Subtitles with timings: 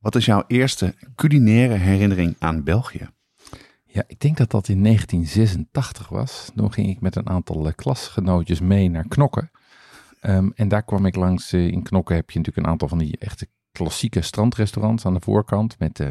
[0.00, 3.08] wat is jouw eerste culinaire herinnering aan België?
[3.84, 6.50] Ja, ik denk dat dat in 1986 was.
[6.54, 9.50] Toen ging ik met een aantal uh, klasgenootjes mee naar Knokken.
[10.22, 12.98] Um, en daar kwam ik langs, uh, in Knokken heb je natuurlijk een aantal van
[12.98, 16.08] die echte klassieke strandrestaurants aan de voorkant met uh,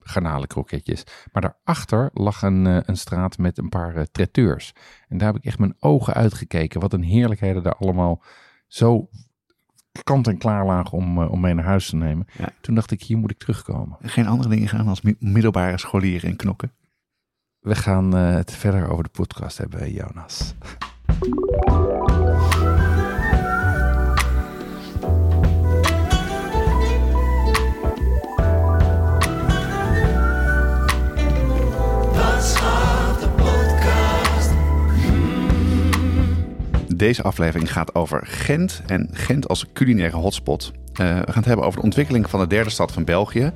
[0.00, 1.04] garnalenkroketjes.
[1.32, 4.72] Maar daarachter lag een, een straat met een paar traiteurs.
[5.08, 6.80] En daar heb ik echt mijn ogen uitgekeken.
[6.80, 8.22] Wat een heerlijkheden daar allemaal
[8.66, 9.08] zo
[10.02, 12.26] kant en klaar lagen om, uh, om mee naar huis te nemen.
[12.38, 12.48] Ja.
[12.60, 13.96] Toen dacht ik, hier moet ik terugkomen.
[14.02, 16.72] Geen andere dingen gaan als middelbare scholieren in knokken?
[17.58, 20.54] We gaan uh, het verder over de podcast hebben, Jonas.
[36.98, 40.72] Deze aflevering gaat over Gent en Gent als culinaire hotspot.
[40.72, 43.52] Uh, we gaan het hebben over de ontwikkeling van de derde stad van België.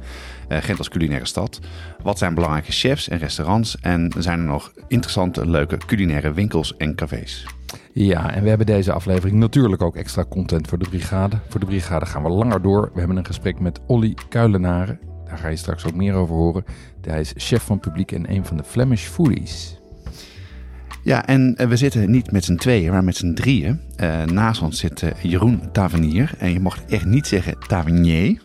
[0.48, 1.61] Uh, Gent als culinaire stad.
[2.03, 3.77] Wat zijn belangrijke chefs en restaurants?
[3.81, 7.47] En zijn er nog interessante, leuke culinaire winkels en cafés?
[7.93, 11.39] Ja, en we hebben deze aflevering natuurlijk ook extra content voor de brigade.
[11.48, 12.91] Voor de brigade gaan we langer door.
[12.93, 15.01] We hebben een gesprek met Olly Kuilenaren.
[15.25, 16.65] Daar ga je straks ook meer over horen.
[17.01, 19.81] Hij is chef van publiek en een van de Flemish Foodies.
[21.05, 23.81] Ja, en we zitten niet met z'n tweeën, maar met z'n drieën.
[24.00, 26.31] Uh, naast ons zit uh, Jeroen Tavernier.
[26.39, 28.42] En je mocht echt niet zeggen Tavernier.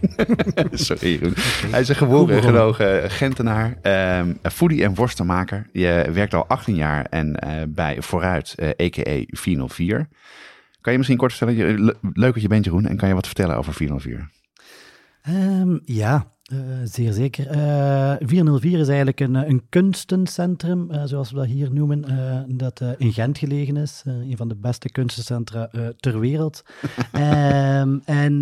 [0.72, 1.34] Sorry Jeroen.
[1.70, 3.76] Hij is een geboren gelogen Gentenaar,
[4.18, 5.66] um, foodie en worstenmaker.
[5.72, 9.24] Je werkt al 18 jaar en uh, bij Vooruit, a.k.a.
[9.26, 10.08] 404.
[10.80, 13.56] Kan je misschien kort vertellen, leuk dat je bent Jeroen, en kan je wat vertellen
[13.56, 14.28] over 404?
[15.28, 17.56] Um, ja, uh, zeer zeker.
[17.56, 22.04] Uh, 404 is eigenlijk een, een kunstencentrum, uh, zoals we dat hier noemen,
[22.56, 24.02] dat in Gent gelegen is.
[24.04, 26.62] een van de beste kunstencentra ter wereld.
[27.12, 28.38] um, en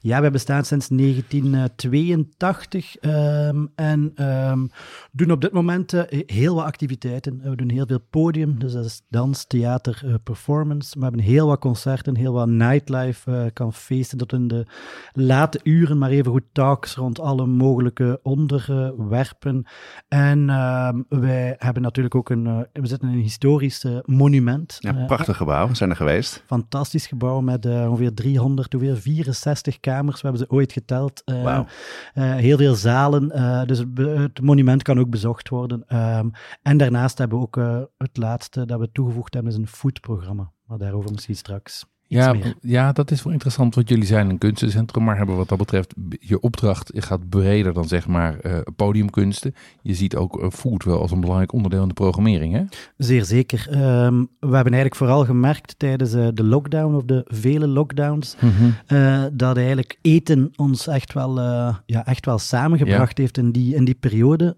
[0.00, 4.70] ja, we bestaan sinds 1982 um, en um,
[5.12, 5.92] doen op dit moment
[6.26, 7.40] heel wat activiteiten.
[7.42, 10.98] we doen heel veel podium, dus dat is dans, theater, performance.
[10.98, 14.66] We hebben heel wat concerten, heel wat nightlife, kan feesten tot in de
[15.12, 19.66] late uren, maar even goed talks rond alle mogelijke onderwerpen.
[20.08, 24.76] En uh, wij hebben natuurlijk ook een, uh, we zitten in een historisch uh, monument.
[24.78, 26.42] Ja, prachtig gebouw, we zijn er geweest.
[26.46, 31.22] Fantastisch gebouw met ongeveer 300, ongeveer 64 kamers, we hebben ze ooit geteld.
[31.24, 31.66] Wow.
[32.14, 33.28] heel veel zalen,
[33.66, 35.96] dus het monument kan ook bezocht worden.
[35.96, 36.30] Um,
[36.62, 37.56] en daarnaast hebben we ook
[37.96, 40.52] het laatste dat we toegevoegd hebben, is een foodprogramma.
[40.66, 41.86] Maar daarover misschien straks.
[42.08, 45.58] Ja, ja, dat is wel interessant, want jullie zijn een kunstencentrum, maar hebben wat dat
[45.58, 49.54] betreft je opdracht gaat breder dan zeg maar uh, podiumkunsten.
[49.82, 52.62] Je ziet ook uh, food wel als een belangrijk onderdeel in de programmering, hè?
[52.96, 53.66] Zeer zeker.
[53.70, 58.50] Um, we hebben eigenlijk vooral gemerkt tijdens uh, de lockdown of de vele lockdowns, mm
[58.50, 59.36] -hmm.
[59.36, 61.40] dat eigenlijk eten ons echt wel,
[61.86, 63.22] ja, echt wel samengebracht ja.
[63.22, 64.56] heeft in die, in die periode.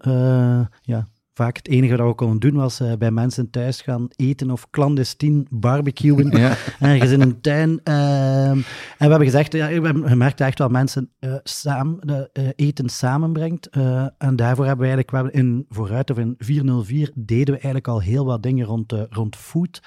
[0.81, 1.07] ja,
[1.41, 4.69] vaak het enige wat we konden doen was uh, bij mensen thuis gaan eten of
[4.69, 6.37] clandestien barbecuen.
[6.37, 6.55] Ja.
[6.79, 7.79] Ergens in een tuin.
[7.83, 8.63] Uh, en
[8.97, 13.69] we hebben gezegd, ja, we hebben gemerkt dat echt wel mensen uh, samen, eten samenbrengt.
[14.17, 18.25] en daarvoor hebben we eigenlijk, in Vooruit of in 404 deden we eigenlijk al heel
[18.25, 19.83] wat dingen rond, rond food.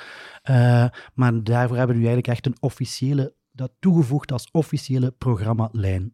[1.14, 6.12] maar daarvoor hebben we nu eigenlijk echt een officiële, dat toegevoegd als officiële programmalijn.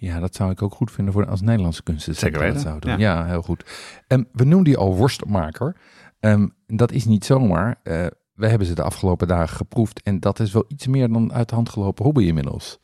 [0.00, 2.14] Ja, dat zou ik ook goed vinden voor als Nederlandse kunsten.
[2.14, 2.60] Zeker weten.
[2.60, 2.90] Zou doen.
[2.90, 2.96] Ja.
[2.98, 3.26] ja.
[3.26, 3.64] heel goed.
[4.08, 5.76] Um, we noemden die al worstmaker.
[6.20, 7.80] Um, dat is niet zomaar.
[7.84, 10.02] Uh, we hebben ze de afgelopen dagen geproefd.
[10.02, 12.80] En dat is wel iets meer dan uit de hand gelopen hobby inmiddels.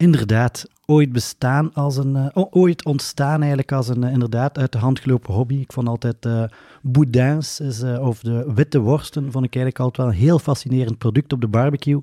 [0.00, 4.78] Inderdaad, ooit bestaan als een, uh, ooit ontstaan eigenlijk als een uh, inderdaad uit de
[4.78, 5.54] hand gelopen hobby.
[5.54, 6.42] Ik vond altijd uh,
[6.82, 11.32] boudins is, of de witte worsten vond ik eigenlijk altijd wel een heel fascinerend product
[11.32, 12.00] op de barbecue.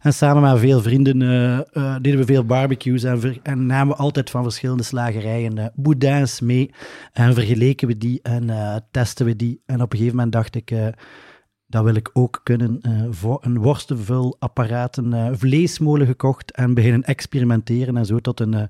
[0.00, 1.18] En samen met veel vrienden
[2.02, 6.70] deden we veel barbecues en, en, namen we altijd van verschillende slagerijen boudins mee
[7.12, 8.50] en vergeleken we die en
[8.90, 9.60] testen we die.
[9.66, 10.70] En op een gegeven moment dacht ik
[11.70, 12.80] dat wil ik ook kunnen.
[12.80, 18.54] eh, voor een worstenvulapparaat, een eh, vleesmolen gekocht en beginnen experimenteren en zo tot een
[18.54, 18.62] eh,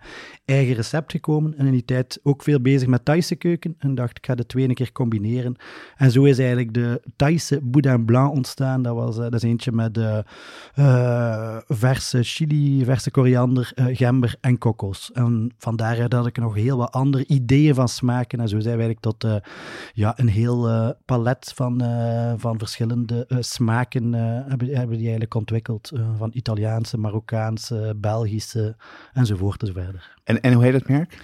[0.45, 1.59] eigen recept gekomen.
[1.59, 4.47] En in die tijd ook veel bezig met Thaise keuken en dacht ik ga de
[4.47, 5.57] twee een keer combineren.
[5.97, 8.83] En zo is eigenlijk de Thaise boudin blanc ontstaan.
[8.83, 10.01] Dat, was, dat is eentje met
[11.69, 15.11] verse chili, verse koriander, gember en kokos.
[15.13, 18.41] En van daaruit had ik nog heel wat andere ideeën van smaken.
[18.41, 19.41] En zo zijn we eigenlijk tot
[19.93, 21.83] ja, een heel palet van,
[22.37, 25.91] van verschillende eh, smaken eh, hebben, hebben die eigenlijk ontwikkeld.
[25.91, 28.77] Eh, van Italiaanse, Marokkaanse, Belgische
[29.13, 30.17] enzovoort enzoverder.
[30.25, 31.19] En, en hoe heet het merk?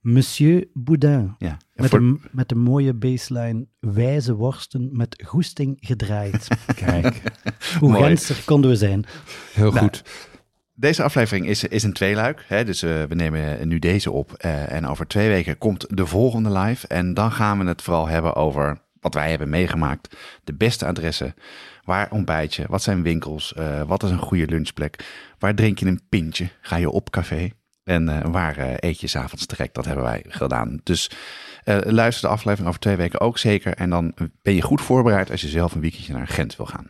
[0.00, 1.34] Monsieur Boudin.
[1.38, 1.56] Ja.
[1.74, 6.48] Met, voor- een, met een mooie baseline, wijze worsten met goesting gedraaid.
[6.84, 7.22] Kijk,
[7.78, 7.94] Hoe.
[7.94, 9.04] Gentser konden we zijn.
[9.52, 10.02] heel Nou, goed.
[10.74, 12.44] Deze aflevering is, is een tweeluik.
[12.48, 12.64] Hè?
[12.64, 14.32] Dus eh, we nemen nu deze op.
[14.32, 16.86] eh, en over twee weken komt de volgende live.
[16.86, 20.16] En dan gaan we het vooral hebben over wat wij hebben meegemaakt.
[20.44, 21.34] De beste adressen.
[21.84, 22.64] Waar ontbijt je?
[22.68, 23.54] Wat zijn winkels?
[23.54, 25.04] Eh, wat is een goede lunchplek?
[25.38, 26.48] Waar drink je een pintje?
[26.60, 27.50] Ga je op café?
[27.84, 29.74] En eh, waar eh, eet je s'avonds direct?
[29.74, 30.80] Dat hebben wij gedaan.
[30.82, 31.10] Dus
[31.84, 33.74] luister de aflevering over twee weken ook zeker.
[33.74, 36.86] En dan ben je goed voorbereid als je zelf een weekendje naar Gent wil gaan.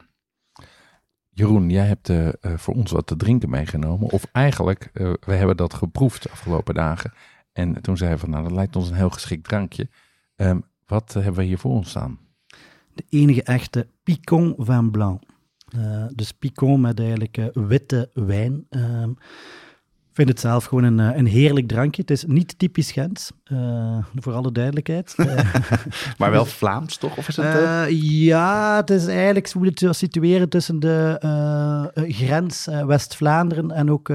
[1.31, 4.11] Jeroen, jij hebt voor ons wat te drinken meegenomen.
[4.11, 7.13] Of eigenlijk, eh, we hebben dat geproefd de afgelopen dagen.
[7.53, 9.89] En toen zeiden we van, nou, dat lijkt ons een heel geschikt drankje.
[10.37, 12.19] Ehm, wat hebben we hier voor ons staan?
[12.95, 15.23] De enige echte Picon Vin Blanc.
[15.69, 18.67] Eh, dus Picon met eigenlijk eh, witte wijn.
[18.69, 19.13] Ehm,
[20.13, 22.01] ik vind het zelf gewoon een, eh, een heerlijk drankje.
[22.01, 25.15] Het is niet typisch Gent, eh, voor alle duidelijkheid.
[25.23, 27.17] Eh, Maar wel Vlaams toch?
[27.17, 27.89] Of is het...
[28.03, 34.13] ja, het is eigenlijk, ze moeten het situeren tussen de grens West-Vlaanderen en ook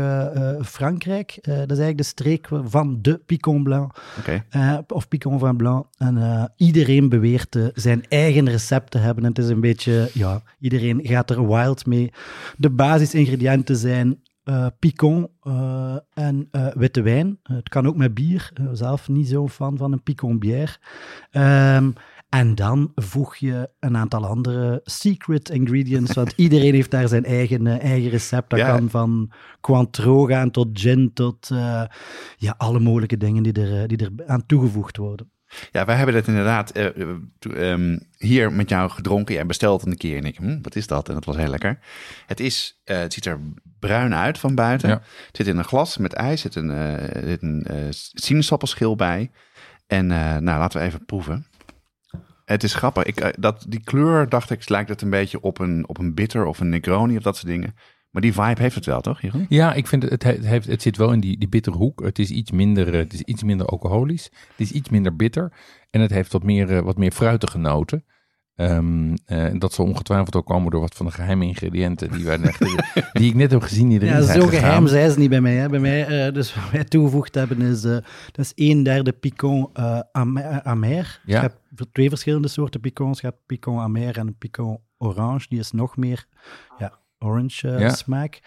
[0.66, 1.38] Frankrijk.
[1.42, 3.96] Dat is eigenlijk de streek van de Picon Blanc,
[4.88, 5.86] of Picon Vin Blanc.
[5.98, 9.24] En iedereen beweert zijn eigen recept te hebben.
[9.24, 12.14] En het is een beetje, ja, iedereen gaat er wild mee.
[12.58, 17.40] De basisingrediënten zijn eh picon eh, en eh, witte wijn.
[17.44, 18.52] Het kan ook met bier.
[18.72, 20.78] Zelf niet zo'n fan van een picon bière.
[21.32, 21.92] Ehm,
[22.30, 27.68] en dan voeg je een aantal andere secret ingredients, want iedereen heeft daar zijn eigen,
[27.68, 28.50] eigen recept.
[28.50, 28.76] Dat Ja.
[28.78, 31.48] kan van Cointreau gaan tot gin, tot
[32.38, 35.32] ja, alle mogelijke dingen die er, die er aan toegevoegd worden.
[35.72, 39.36] Ja, wij hebben het inderdaad eh, eh, ehm, hier met jou gedronken.
[39.36, 41.08] Jij bestelt een keer en ik, hm, wat is dat?
[41.08, 41.80] En dat was heel lekker.
[42.26, 43.40] Het, is, eh, het ziet er
[43.80, 44.90] bruin uit van buiten.
[44.90, 45.02] Ja.
[45.28, 46.44] Het zit in een glas met ijs.
[46.44, 47.66] Er zit een, zit een
[48.14, 49.32] sinaasappelschil bij.
[49.88, 51.48] En nou, laten we even proeven.
[52.46, 53.04] Het is grappig.
[53.04, 56.46] Ik, dat, die kleur, dacht ik, lijkt het een beetje op een, op een bitter
[56.46, 57.76] of een Negroni of dat soort dingen.
[58.18, 59.46] Maar die vibe heeft het wel, toch, Jeroen?
[59.50, 61.76] Ja, ik vind het, het, he- het, heeft, het zit wel in die, die bittere
[61.78, 62.02] hoek.
[62.04, 64.24] Het is iets minder, eh, het is iets minder alcoholisch.
[64.24, 65.52] Het is iets minder bitter.
[65.90, 68.06] En het heeft wat meer, eh, wat meer fruitige noten.
[68.56, 72.38] Ehm, eh, dat zal ongetwijfeld ook komen door wat van de geheime ingrediënten die, wij
[72.38, 72.58] net,
[73.14, 74.60] die ik net heb gezien die erin Ja, zijn zo gegaan.
[74.64, 75.56] geheim zijn ze niet bij mij.
[75.56, 75.70] Hè.
[75.70, 77.92] Bij mij, eh, dus wat wij toegevoegd hebben, is, eh,
[78.32, 80.62] dat is een derde picon eh, amer.
[80.64, 81.22] amer.
[81.26, 81.42] Ja.
[81.42, 83.22] Je hebt twee verschillende soorten picons.
[83.22, 85.46] Je hebt picon amer en picon orange.
[85.50, 86.26] Die is nog meer
[86.78, 87.90] ja, orange eh, Ja.
[87.90, 88.40] smaak.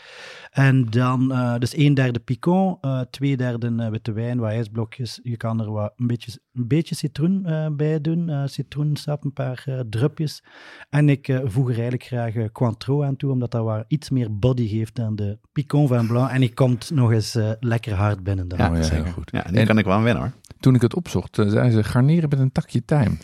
[0.51, 5.21] En dan, eh, dus een derde picon, eh, twee derde witte wijn, wat ijsblokjes.
[5.23, 8.29] Je kan er wat, een, beetje, een beetje citroen eh, bij doen.
[8.29, 10.43] eh, citroensap, een paar drupjes.
[10.91, 14.69] En ik voeg er eigenlijk graag Cointreau aan toe, omdat dat wat iets meer body
[14.69, 16.31] geeft dan de Picon Vin Blanc.
[16.31, 18.59] En die komt nog eens eh, lekker hard binnen dan.
[18.59, 19.31] Ja, ja, heel goed.
[19.33, 20.33] Ja, die En- kan ik wel aan wennen, hoor.
[20.61, 23.19] Toen ik het opzocht, eh, zei ze garneren met een takje tijm.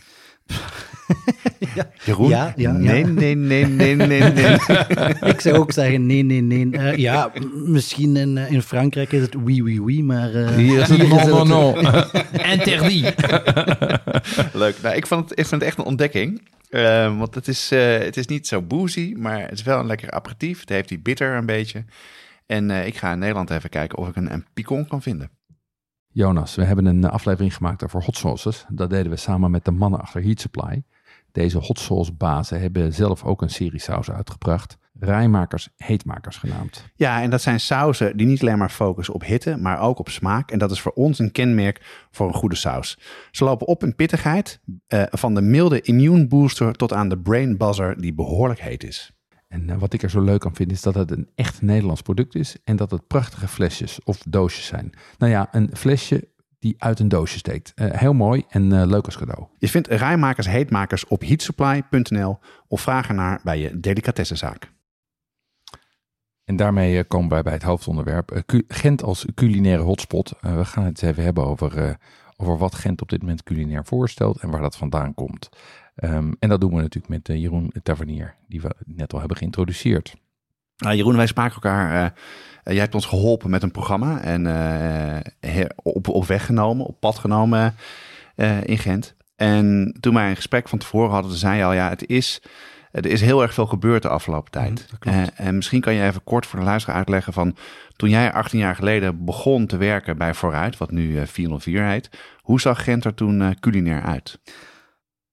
[2.05, 2.29] Jeroen?
[2.29, 2.77] Ja, ja, ja.
[2.77, 4.57] nee, nee, nee, nee, nee, nee.
[5.33, 6.71] Ik zou ook zeggen, nee, nee, nee.
[6.71, 7.33] Eh, ja,
[7.65, 10.35] misschien in, eh, in Frankrijk is het oui, oui, oui, maar...
[10.35, 11.75] eh, Hier is het non, non, non.
[12.53, 13.15] Interdit.
[14.63, 14.77] Leuk.
[14.83, 16.49] Nou, ik, vond het, ik vind het echt een ontdekking.
[16.71, 19.87] Eh, want het is, eh, het is niet zo boozy, maar het is wel een
[19.87, 20.61] lekker aperitief.
[20.61, 21.85] Het heeft die bitter een beetje.
[22.47, 25.31] En eh, ik ga in Nederland even kijken of ik een, een picon kan vinden.
[26.09, 28.65] Jonas, we hebben een aflevering gemaakt over hot sauces.
[28.69, 30.83] Dat deden we samen met de mannen achter Heat Supply.
[31.37, 34.79] Deze hot sauce bazen hebben zelf ook een serie saus uitgebracht.
[35.01, 36.85] Rijmakers, heetmakers genaamd.
[36.95, 40.09] Ja, en dat zijn sauzen die niet alleen maar focussen op hitte, maar ook op
[40.09, 40.51] smaak.
[40.51, 42.99] En dat is voor ons een kenmerk voor een goede saus.
[43.31, 47.57] Ze lopen op in pittigheid, eh, van de milde immune booster tot aan de brain
[47.57, 49.13] buzzer die behoorlijk heet is.
[49.49, 52.03] En eh, wat ik er zo leuk aan vind is dat het een echt Nederlands
[52.03, 54.93] product is en dat het prachtige flesjes of doosjes zijn.
[55.19, 56.29] Nou ja, een flesje
[56.67, 57.73] die uit een doosje steekt.
[57.75, 59.47] Eh, heel mooi en eh, leuk als cadeau.
[59.59, 64.75] Je vindt rijmakers heetmakers op heatsupply.nl of vraag ernaar bij je delicatessenzaak.
[66.45, 68.43] En daarmee eh, komen wij bij het hoofdonderwerp.
[68.69, 70.33] Gent als culinaire hotspot.
[70.41, 71.99] We gaan het even hebben over,
[72.37, 75.49] over wat Gent op dit moment culinair voorstelt en waar dat vandaan komt.
[75.95, 80.17] Ehm, en dat doen we natuurlijk met Jeroen Tavernier, die we net al hebben geïntroduceerd.
[80.77, 81.93] Nou, Jeroen, wij spraken elkaar.
[81.93, 82.13] eh, eh,
[82.63, 84.47] jij hebt ons geholpen met een programma en
[85.41, 87.75] eh, op, op weg genomen, op pad genomen
[88.65, 89.15] in Gent.
[89.37, 92.43] En toen wij een gesprek van tevoren hadden, zei je al, ja, het is,
[92.91, 94.87] er is heel erg veel gebeurd de afgelopen tijd.
[95.01, 95.15] Mhm.
[95.15, 97.57] Eh, en misschien kan je even kort voor de luisteraar uitleggen van
[97.97, 102.11] toen jij 18 jaar geleden begon te werken bij Vooruit, wat nu eh, 404 heet,
[102.41, 104.39] hoe zag Gent er toen culinair uit?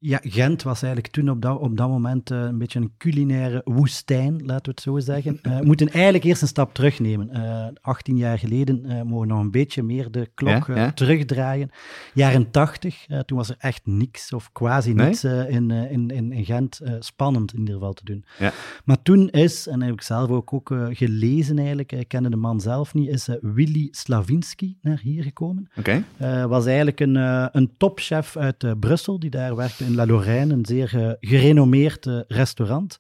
[0.06, 3.62] Ja, Gent was eigenlijk toen op dat, op dat moment eh, een beetje een culinaire
[3.64, 5.40] woestijn, laten we het zo zeggen.
[5.42, 7.30] Eh, we moeten eigenlijk eerst een stap terugnemen.
[7.30, 10.92] Eh 18 jaar geleden mogen we nog een beetje meer de klok Ja, ja.
[10.92, 11.70] terugdraaien.
[12.14, 16.46] Jaren 80, eh, toen was er echt niks of quasi niks in, in, in, in
[16.46, 18.26] Gent spannend in ieder geval te doen.
[18.40, 18.52] Ja.
[18.86, 22.36] Maar toen is, en dat heb ik zelf ook, ook gelezen eigenlijk, ik kende de
[22.36, 25.70] man zelf niet, is Willy Slavinski naar hier gekomen.
[25.78, 26.04] Oké?
[26.48, 27.16] Was eigenlijk een,
[27.58, 32.20] een topchef uit Brussel, die daar werkte in La Lorraine, een zeer eh, gerenommeerd eh,
[32.28, 33.00] restaurant.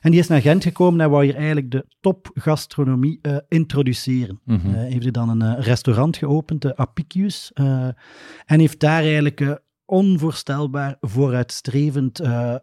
[0.00, 4.40] En die is naar Gent gekomen en wou hier eigenlijk de topgastronomie eh, introduceren.
[4.46, 7.52] Eh, heeft hij dan een restaurant geopend, de Apicius,
[8.46, 12.20] en heeft daar eigenlijk onvoorstelbaar vooruitstrevend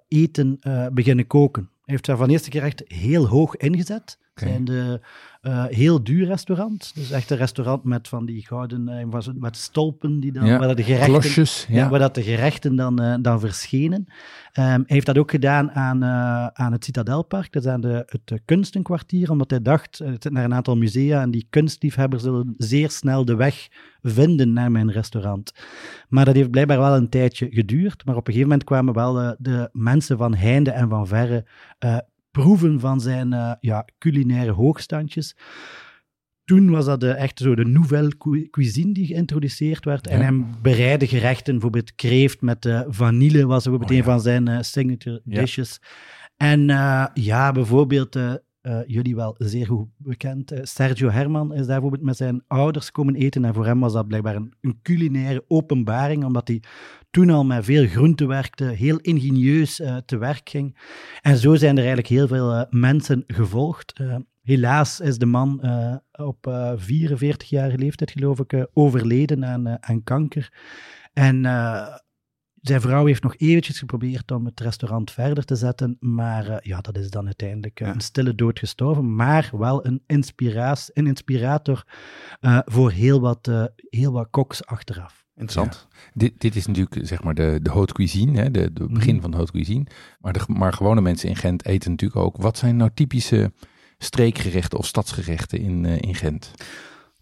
[0.07, 0.59] eten
[0.93, 1.61] beginnen koken.
[1.61, 4.17] Hij heeft daar van eerste keer echt heel hoog ingezet.
[4.35, 4.47] Oké.
[4.47, 4.99] Zijn de
[5.41, 6.91] eh, heel duur restaurant.
[6.95, 10.75] Dus echt een restaurant met van die gouden, eh, met stolpen die dan, Ja, waar
[10.75, 11.75] de gerechten, Klosjes, ja.
[11.75, 11.89] ja.
[11.89, 14.05] waar dat de gerechten dan, eh, dan verschenen.
[14.51, 16.05] Ehm, hij heeft dat ook gedaan aan,
[16.55, 20.43] aan het Citadelpark, dat is aan de, het kunstenkwartier, omdat hij dacht, het zit naar
[20.43, 23.67] een aantal musea en die kunstliefhebbers zullen zeer snel de weg
[24.01, 25.53] vinden naar mijn restaurant.
[26.09, 29.35] Maar dat heeft blijkbaar wel een tijdje geduurd, maar op een gegeven moment kwamen wel
[29.37, 31.45] de mensen van heinde en van verre
[32.41, 35.35] proeven van zijn eh, ja, culinaire hoogstandjes.
[36.43, 40.07] Toen was dat de, echt zo de nouvelle cu- cuisine die geïntroduceerd werd.
[40.07, 40.23] En Ja.
[40.25, 44.09] hij bereidde gerechten, bijvoorbeeld kreeft met eh, vanille was bijvoorbeeld Oh, een ja.
[44.11, 45.79] van zijn eh, signature dishes.
[46.37, 46.61] En
[47.13, 48.19] ja, bijvoorbeeld,
[48.65, 52.91] eh, jullie wel zeer goed bekend, eh, Sergio Herman is daar bijvoorbeeld met zijn ouders
[52.91, 53.45] komen eten.
[53.45, 56.61] En voor hem was dat blijkbaar een, culinaire openbaring, omdat hij
[57.11, 60.77] toen al met veel groenten werkte, heel ingenieus eh, te werk ging.
[61.21, 63.93] En zo zijn er eigenlijk heel veel mensen gevolgd.
[64.41, 65.61] Helaas is de man
[66.11, 70.53] op eh 44-jarige leeftijd, geloof ik, overleden aan, aan kanker.
[71.13, 71.41] En
[72.67, 76.81] zijn vrouw heeft nog eventjes geprobeerd om het restaurant verder te zetten, maar eh, ja,
[76.81, 77.93] dat is dan uiteindelijk eh, Ja.
[77.93, 81.85] een stille dood gestorven, maar wel een, inspiraas, een inspirator
[82.39, 85.23] eh, voor heel wat, eh, heel wat koks achteraf.
[85.37, 85.87] Interessant.
[86.13, 89.21] Dit, dit is natuurlijk zeg maar de, de haute cuisine, hè, de, de begin Mhm.
[89.21, 89.85] van de haute cuisine.
[90.19, 92.37] Maar, de, maar gewone mensen in Gent eten natuurlijk ook.
[92.37, 93.51] Wat zijn nou typische
[93.97, 96.51] streekgerechten of stadsgerechten in, eh, in Gent?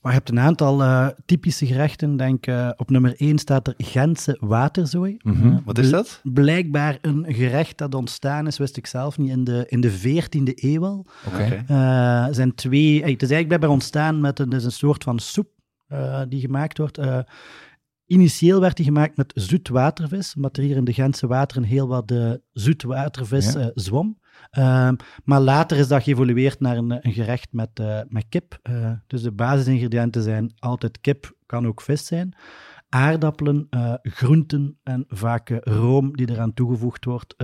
[0.04, 2.18] Maar je hebt een aantal eh, typische gerechten.
[2.18, 5.18] Denk, eh, op nummer 1 staat er Gentse waterzooi.
[5.22, 5.48] Mhm.
[5.48, 6.20] Eh, Wat is dat?
[6.24, 10.52] Blijkbaar een gerecht dat ontstaan is, wist ik zelf niet, in de, in de 14e
[10.56, 11.06] eeuw al.
[11.28, 11.64] Oké.
[11.68, 15.48] Eh, zijn twee, het is eigenlijk blijkbaar ontstaan met een, dus een soort van soep
[15.88, 16.98] eh, die gemaakt wordt.
[16.98, 17.20] Eh,
[18.06, 22.12] initieel werd die gemaakt met zoetwatervis, omdat er hier in de Gentse wateren heel wat
[22.12, 23.60] uh, zoetwatervis Ja.
[23.60, 24.18] eh, zwom.
[24.50, 28.60] Ehm, maar later is dat geëvolueerd naar een, een gerecht met, eh, met kip.
[28.62, 32.36] Eh, dus de basisingrediënten zijn altijd kip, kan ook vis zijn.
[32.90, 37.36] Aardappelen, eh, groenten en vaak room die eraan toegevoegd wordt.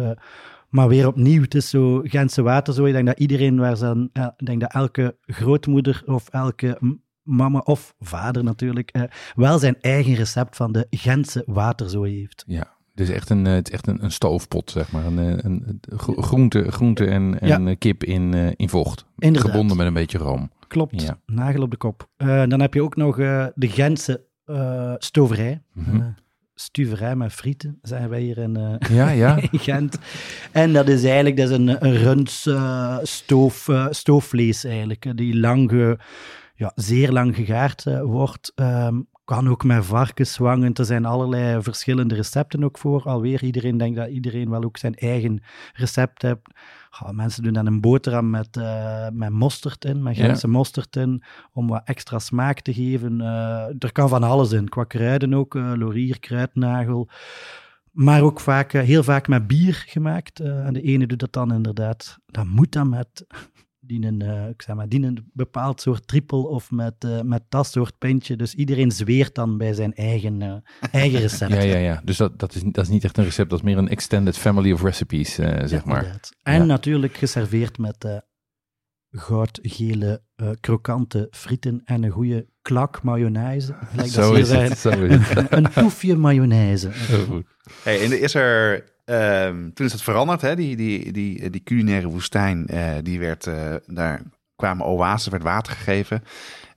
[0.70, 2.88] Maar weer opnieuw, het is zo Gentse water.
[2.88, 7.94] Ik denk dat iedereen waar zijn, ik denk dat elke grootmoeder of elke mama of
[8.00, 12.44] vader natuurlijk wel zijn eigen recept van de Gentse waterzooi heeft.
[12.48, 15.06] Ja, dus echt een, eh, het is echt een, een stoofpot, zeg maar.
[15.06, 19.06] Een, eh, een, een gro- groente, groente en, en eh, kip in, in vocht.
[19.18, 19.52] Inderdaad.
[19.52, 20.52] Gebonden met een beetje room.
[20.68, 21.20] Klopt, Ja.
[21.26, 22.10] nagel op de kop.
[22.18, 24.26] Dan heb je ook nog de Gentse
[24.98, 25.62] stoverij.
[25.76, 26.06] Eh,
[26.56, 29.36] stuverij met frieten, zijn wij hier in, Ja, ja.
[29.52, 29.98] in Gent.
[30.52, 32.50] En dat is eigenlijk dat is een, een runs
[33.02, 35.98] stoof, stoofvlees eigenlijk, die lang
[36.56, 38.52] ja, zeer lang gegaard wordt.
[38.56, 39.00] Ehm,
[39.30, 40.74] kan ook met varkenswangen.
[40.74, 43.04] Er zijn allerlei verschillende recepten ook voor.
[43.04, 45.44] Alweer, iedereen denkt dat iedereen wel ook zijn eigen
[45.74, 46.40] recept heeft.
[47.12, 50.26] Mensen doen dan een boterham met, eh, met mosterd in, met Ja.
[50.26, 53.22] Gentse mosterd in, om wat extra smaak te geven.
[53.22, 57.10] Eh, er kan van alles in, qua kruiden ook, eh laurier, kruidnagel.
[57.92, 60.40] Maar ook vaak, heel vaak met bier gemaakt.
[60.40, 63.26] En de ene doet dat dan inderdaad, dan moet dat met
[63.90, 67.42] die een, eh, ik zeg maar, die een bepaald soort trippel of met, eh, met
[67.50, 68.36] dat soort pintje.
[68.36, 70.54] Dus iedereen zweert dan bij zijn eigen, eh,
[70.92, 71.52] eigen recept.
[71.54, 72.02] Ja, ja, ja.
[72.04, 74.38] Dus dat, dat, is, dat is niet echt een recept, dat is meer een extended
[74.38, 75.98] family of recipes, eh, zeg maar.
[75.98, 76.30] Inderdaad.
[76.44, 76.64] En Ja.
[76.66, 78.18] natuurlijk geserveerd met eh,
[79.12, 83.76] goudgele, eh, krokante frieten en een goede klak mayonaise.
[84.06, 84.78] Zo is het, zeggen.
[84.78, 85.52] zo is het.
[85.52, 86.90] Een toefje mayonaise.
[86.92, 87.46] Heel goed.
[87.84, 90.56] Hey, en is er Ehm, toen is het veranderd, hè?
[90.56, 94.22] Die, die, die, die culinaire woestijn, uh, die werd, uh, daar
[94.56, 96.24] kwamen oasen, werd water gegeven.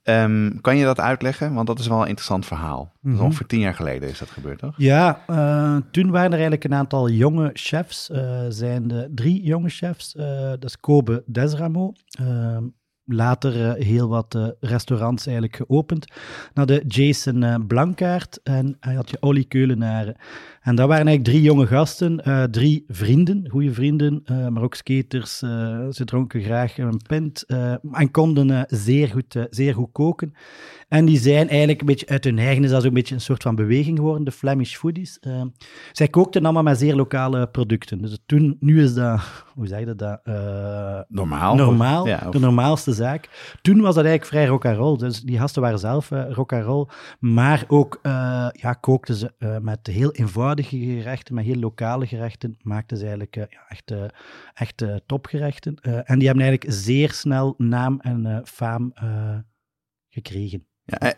[0.04, 1.54] Um, kan je dat uitleggen?
[1.54, 2.92] Want dat is wel een interessant verhaal.
[3.00, 3.24] Mm -hmm.
[3.24, 4.74] Ongeveer tien jaar geleden is dat gebeurd, toch?
[4.76, 8.10] Ja, uh, toen waren er eigenlijk een aantal jonge chefs.
[8.48, 10.12] zijn de drie jonge chefs.
[10.12, 12.64] dat is Kobe Desramo, ehm,
[13.04, 16.12] later uh, heel wat uh, restaurants eigenlijk geopend.
[16.54, 20.16] Nou, de Jason uh, Blankaert en hij had je Olly Keulenaren.
[20.60, 25.38] En dat waren eigenlijk drie jonge gasten, drie vrienden, goede vrienden, maar ook skaters.
[25.38, 27.44] ze dronken graag een pint
[27.92, 30.34] en konden zeer, goed, zeer goed koken.
[30.92, 33.42] En die zijn eigenlijk een beetje uit hun eigen, is dat een beetje een soort
[33.42, 35.18] van beweging geworden, de Flemish Foodies.
[35.92, 38.02] zij kookten allemaal met zeer lokale producten.
[38.02, 39.20] Dus toen, nu is dat,
[39.54, 40.20] hoe zeg je dat?
[41.08, 41.54] normaal.
[41.54, 43.28] Normaal, ja, de normaalste zaak.
[43.62, 44.98] Toen was dat eigenlijk vrij rock and roll.
[44.98, 46.86] Dus die gasten waren zelf uh, rock and roll,
[47.18, 47.98] maar ook
[48.52, 53.48] ja, kookten ze met heel eenvoudige gerechten, met heel lokale gerechten, maakten ze eigenlijk ja,
[53.68, 53.94] echt,
[54.54, 55.74] echt topgerechten.
[55.82, 58.92] en die hebben eigenlijk zeer snel naam en faam
[60.08, 60.70] gekregen.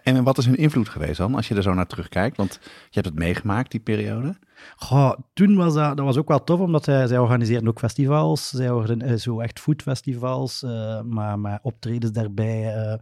[0.02, 2.36] En wat is hun invloed geweest dan, als je er zo naar terugkijkt?
[2.36, 4.36] Want je hebt het meegemaakt, die periode.
[4.76, 8.48] Goh, toen was dat, dat was ook wel tof, omdat zij, zij organiseerden ook festivals.
[8.48, 12.76] Zij organiseerden zo echt foodfestivals, uh, maar, maar optredens daarbij.
[12.76, 12.94] Uh,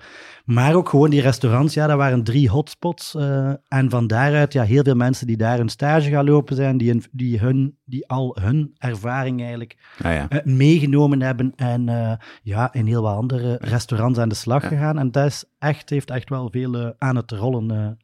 [0.45, 3.15] maar ook gewoon die restaurants, ja, dat waren drie hotspots.
[3.15, 6.77] Uh, en van daaruit, ja, heel veel mensen die daar een stage gaan lopen zijn,
[6.77, 10.29] die, die, hun, die al hun ervaring eigenlijk ah, ja.
[10.45, 14.69] meegenomen hebben en ja, in heel wat andere restaurants aan de slag ja.
[14.69, 14.99] gegaan.
[14.99, 17.99] En dat is echt, heeft echt wel veel aan het rollen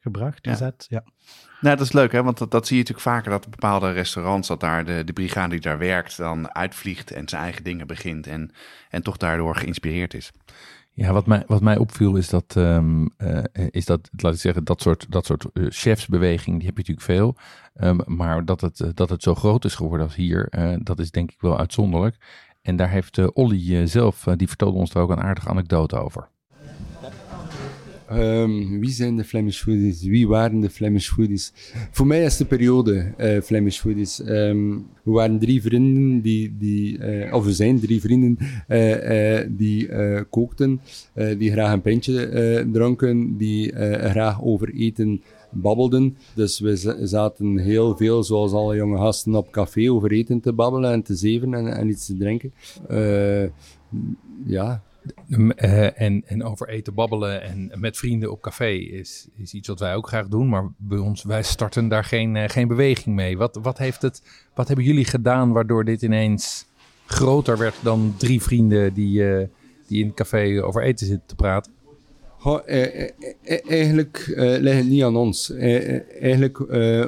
[0.00, 1.04] gebracht, gezet, ja.
[1.60, 2.22] Nou, dat is leuk, hè?
[2.22, 5.50] want dat, dat zie je natuurlijk vaker, dat bepaalde restaurants, dat daar de, de brigade
[5.50, 8.50] die daar werkt, dan uitvliegt en zijn eigen dingen begint en,
[8.90, 10.32] en toch daardoor geïnspireerd is.
[10.92, 14.64] Ja, wat mij, wat mij opviel is dat, um, uh, is dat, laat ik zeggen,
[14.64, 17.36] dat soort, dat soort uh, chefsbeweging, die heb je natuurlijk veel.
[17.88, 20.48] Um, maar dat het, uh, dat het zo groot is geworden als hier,
[20.82, 22.16] dat is denk ik wel uitzonderlijk.
[22.62, 26.28] En daar heeft Olly zelf, die vertelde ons er ook een aardige anekdote over.
[28.12, 30.02] Um, wie zijn de Flemish Foodies?
[30.02, 31.52] Wie waren de Flemish Foodies?
[31.90, 34.20] Voor mij is de periode uh, Flemish Foodies.
[34.28, 38.38] Um, we waren drie vrienden die, die uh, of we zijn drie vrienden
[38.68, 39.88] uh, die
[40.30, 40.80] kookten,
[41.38, 46.16] die graag een pintje dronken, die graag over eten babbelden.
[46.34, 50.92] Dus we zaten heel veel, zoals alle jonge gasten, op café over eten te babbelen
[50.92, 52.52] en te zeven en, en iets te drinken.
[54.44, 54.82] ja,
[55.28, 59.80] uh, en, en over eten babbelen en met vrienden op café is, is iets wat
[59.80, 60.48] wij ook graag doen.
[60.48, 63.38] Maar bij ons, wij starten daar geen, uh, geen beweging mee.
[63.38, 64.22] Wat, wat, heeft het,
[64.54, 66.66] wat hebben jullie gedaan waardoor dit ineens
[67.06, 69.46] groter werd dan drie vrienden die, uh,
[69.86, 71.72] die in het café over eten zitten te praten?
[72.40, 73.10] Goh, eh, eh,
[73.68, 75.50] eigenlijk eh, ligt het niet aan ons.
[75.50, 76.58] eigenlijk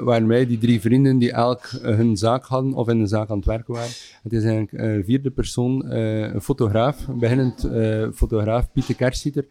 [0.05, 3.37] waren wij die drie vrienden die elk hun zaak hadden of in een zaak aan
[3.37, 3.91] het werken waren.
[4.23, 7.69] Het is eigenlijk een vierde persoon, een fotograaf, beginnend
[8.15, 9.47] fotograaf Pieter Kersieter.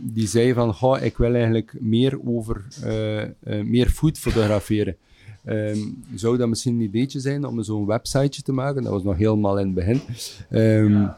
[0.00, 2.64] die zei van, goh, ik wil eigenlijk meer over,
[3.64, 4.96] meer food fotograferen.
[5.46, 8.82] Um, zou dat misschien een ideetje zijn om zo'n websiteje te maken?
[8.82, 10.00] Dat was nog helemaal in het begin.
[10.50, 11.10] Um,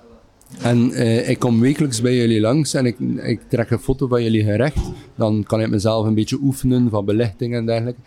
[0.59, 4.23] en uh, ik kom wekelijks bij jullie langs en ik, ik trek een foto van
[4.23, 4.79] jullie gerecht.
[5.17, 8.01] Dan kan ik mezelf een beetje oefenen van belichting en dergelijke.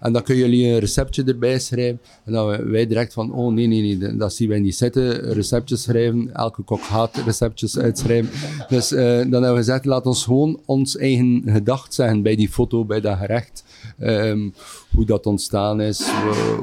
[0.00, 2.00] En dan kunnen jullie een receptje erbij schrijven.
[2.24, 5.32] En dan wij direct van, oh nee, nee, nee, dat zien wij niet zitten.
[5.32, 8.30] Receptjes schrijven, elke kok haat receptjes uitschrijven.
[8.68, 12.48] Dus uh, dan hebben we gezegd, laat ons gewoon ons eigen gedacht zeggen bij die
[12.48, 13.64] foto, bij dat gerecht.
[14.00, 14.54] Um,
[14.94, 16.10] hoe dat ontstaan is,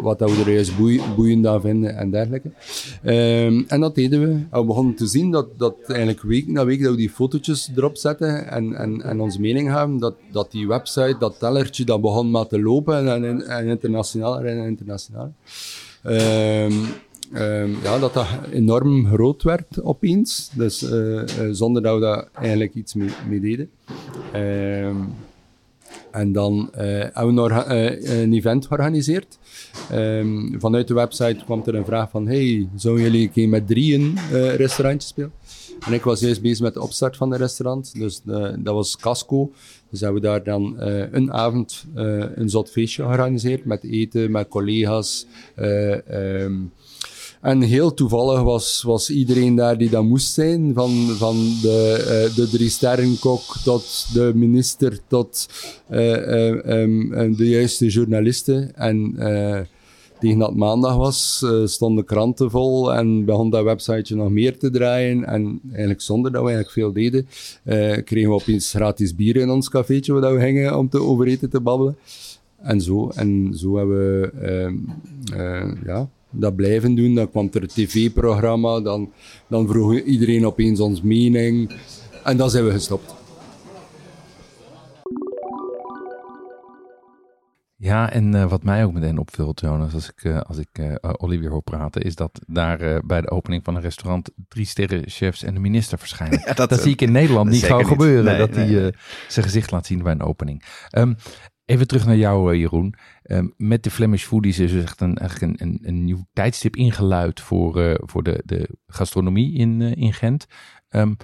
[0.01, 0.77] wat dat we er juist
[1.15, 2.51] boeiend aan vinden en dergelijke.
[3.05, 4.57] Um, en dat deden we.
[4.59, 7.97] We begonnen te zien dat, dat eigenlijk week na week dat we die fotootjes erop
[7.97, 12.31] zetten en, en, en onze mening hebben, dat, dat die website, dat tellertje, dat begon
[12.31, 15.33] maar te lopen en, en, en internationaal en internationaal.
[16.03, 16.73] Um,
[17.83, 20.49] ja, dat dat enorm groot werd opeens.
[20.53, 23.69] Dus uh, uh, zonder dat we daar eigenlijk iets mee, deden.
[26.15, 29.37] En dan uh, hebben we nog uh, een event georganiseerd.
[29.91, 34.17] Um, vanuit de website kwam er een vraag van, hey, zouden jullie een met drieën
[34.31, 35.31] uh, restaurantjes spelen?
[35.85, 38.21] En ik was juist bezig met de opstart van het restaurant, dus
[38.59, 39.51] dat was Casco.
[39.89, 40.75] Dus hebben we daar dan
[41.11, 45.25] een avond een zot feestje georganiseerd met eten, met collega's.
[45.59, 46.71] Um,
[47.45, 50.73] en heel toevallig was, was iedereen daar die dat moest zijn.
[50.73, 51.97] Van, van de,
[52.29, 55.49] uh, de drie sterrenkok tot de minister tot
[55.89, 56.47] uh,
[56.81, 58.75] um, de juiste journalisten.
[58.75, 59.15] En
[60.19, 65.25] tegen dat maandag was, stonden kranten vol en begon dat websiteje nog meer te draaien.
[65.25, 67.27] En eigenlijk zonder dat we eigenlijk veel deden,
[68.03, 71.59] kregen we opeens gratis bier in ons cafeetje waar we gingen om te overeten te
[71.59, 71.97] babbelen.
[72.65, 73.09] en zo.
[73.15, 74.75] En zo hebben we ehm,
[75.33, 77.15] eh, ja, dat blijven doen.
[77.15, 79.11] Dan kwam er een tv-programma, dan,
[79.47, 81.71] dan vroeg iedereen opeens ons mening.
[82.23, 83.15] En dan zijn we gestopt.
[87.77, 90.95] Ja, en uh, wat mij ook meteen opvult, Jonas, als ik, uh, als ik uh,
[91.17, 95.53] Olivier hoor praten, is dat daar bij de opening van een restaurant drie sterrenchefs en
[95.53, 96.41] de minister verschijnen.
[96.45, 98.93] Ja, dat, dat zie ik in Nederland niet gauw gebeuren, nee, dat hij
[99.27, 100.63] zijn gezicht laat zien bij een opening.
[100.97, 101.15] Um,
[101.65, 102.95] even terug naar jou, Jeroen.
[103.23, 107.39] Um, met de Flemish Foodies is er echt een, eigenlijk een, een, nieuw tijdstip ingeluid
[107.39, 110.45] voor, voor de, de gastronomie in, in Gent.
[110.89, 111.17] Um,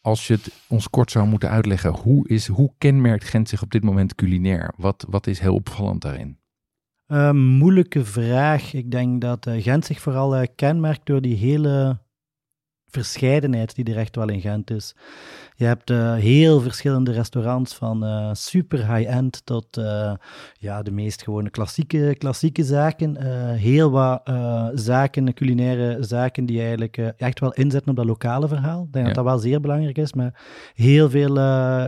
[0.00, 3.70] als je het ons kort zou moeten uitleggen, hoe, is, hoe kenmerkt Gent zich op
[3.70, 4.72] dit moment culinair?
[4.76, 6.38] Wat, wat is heel opvallend daarin?
[7.06, 8.74] Uh, moeilijke vraag.
[8.74, 11.98] Ik denk dat Gent zich vooral kenmerkt door die hele
[12.90, 14.94] verscheidenheid die er echt wel in Gent is.
[15.60, 20.12] Je hebt uh, heel verschillende restaurants, van uh, super high-end tot uh,
[20.58, 23.22] ja, de meest gewone klassieke, klassieke zaken.
[23.56, 24.30] heel wat
[24.74, 28.82] zaken, culinaire zaken, die eigenlijk echt wel inzetten op dat lokale verhaal.
[28.82, 29.12] Ik denk ja.
[29.12, 30.40] dat dat wel zeer belangrijk is, maar
[30.74, 31.34] heel veel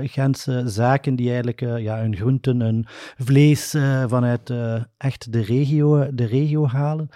[0.07, 3.71] Gentse zaken die eigenlijk ja, hun groenten, hun vlees
[4.07, 4.53] vanuit
[4.97, 7.09] echt de regio, de regio halen.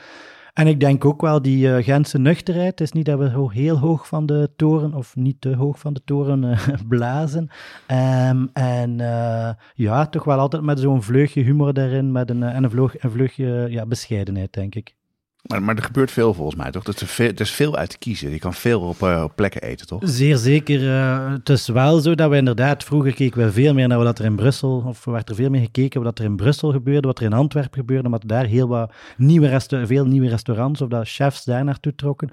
[0.57, 2.67] En ik denk ook wel die uh, nuchterheid.
[2.67, 5.95] Het is niet dat we heel hoog van de toren, of niet te hoog van
[5.95, 7.49] de toren, uh, blazen.
[8.29, 12.65] Um, en uh, ja, toch wel altijd met zo'n vleugje humor daarin met een, en
[12.65, 14.96] een, vleug, een vleugje ja, bescheidenheid, denk ik.
[15.47, 16.85] Maar, maar er gebeurt veel volgens mij, toch?
[16.85, 18.31] Er is veel, er is veel uit te kiezen.
[18.31, 20.03] Je kan veel op, op plekken eten, toch?
[20.05, 20.83] Zeer zeker.
[20.83, 22.85] Uh, het is wel zo dat we inderdaad...
[22.85, 24.83] Vroeger keken we veel meer naar wat er in Brussel...
[24.87, 27.79] Of werd er veel meer gekeken wat er in Brussel gebeurde, wat er in Antwerpen
[27.79, 32.31] gebeurde, omdat daar heel wat nieuwe veel nieuwe restaurants of dat chefs daar naartoe trokken.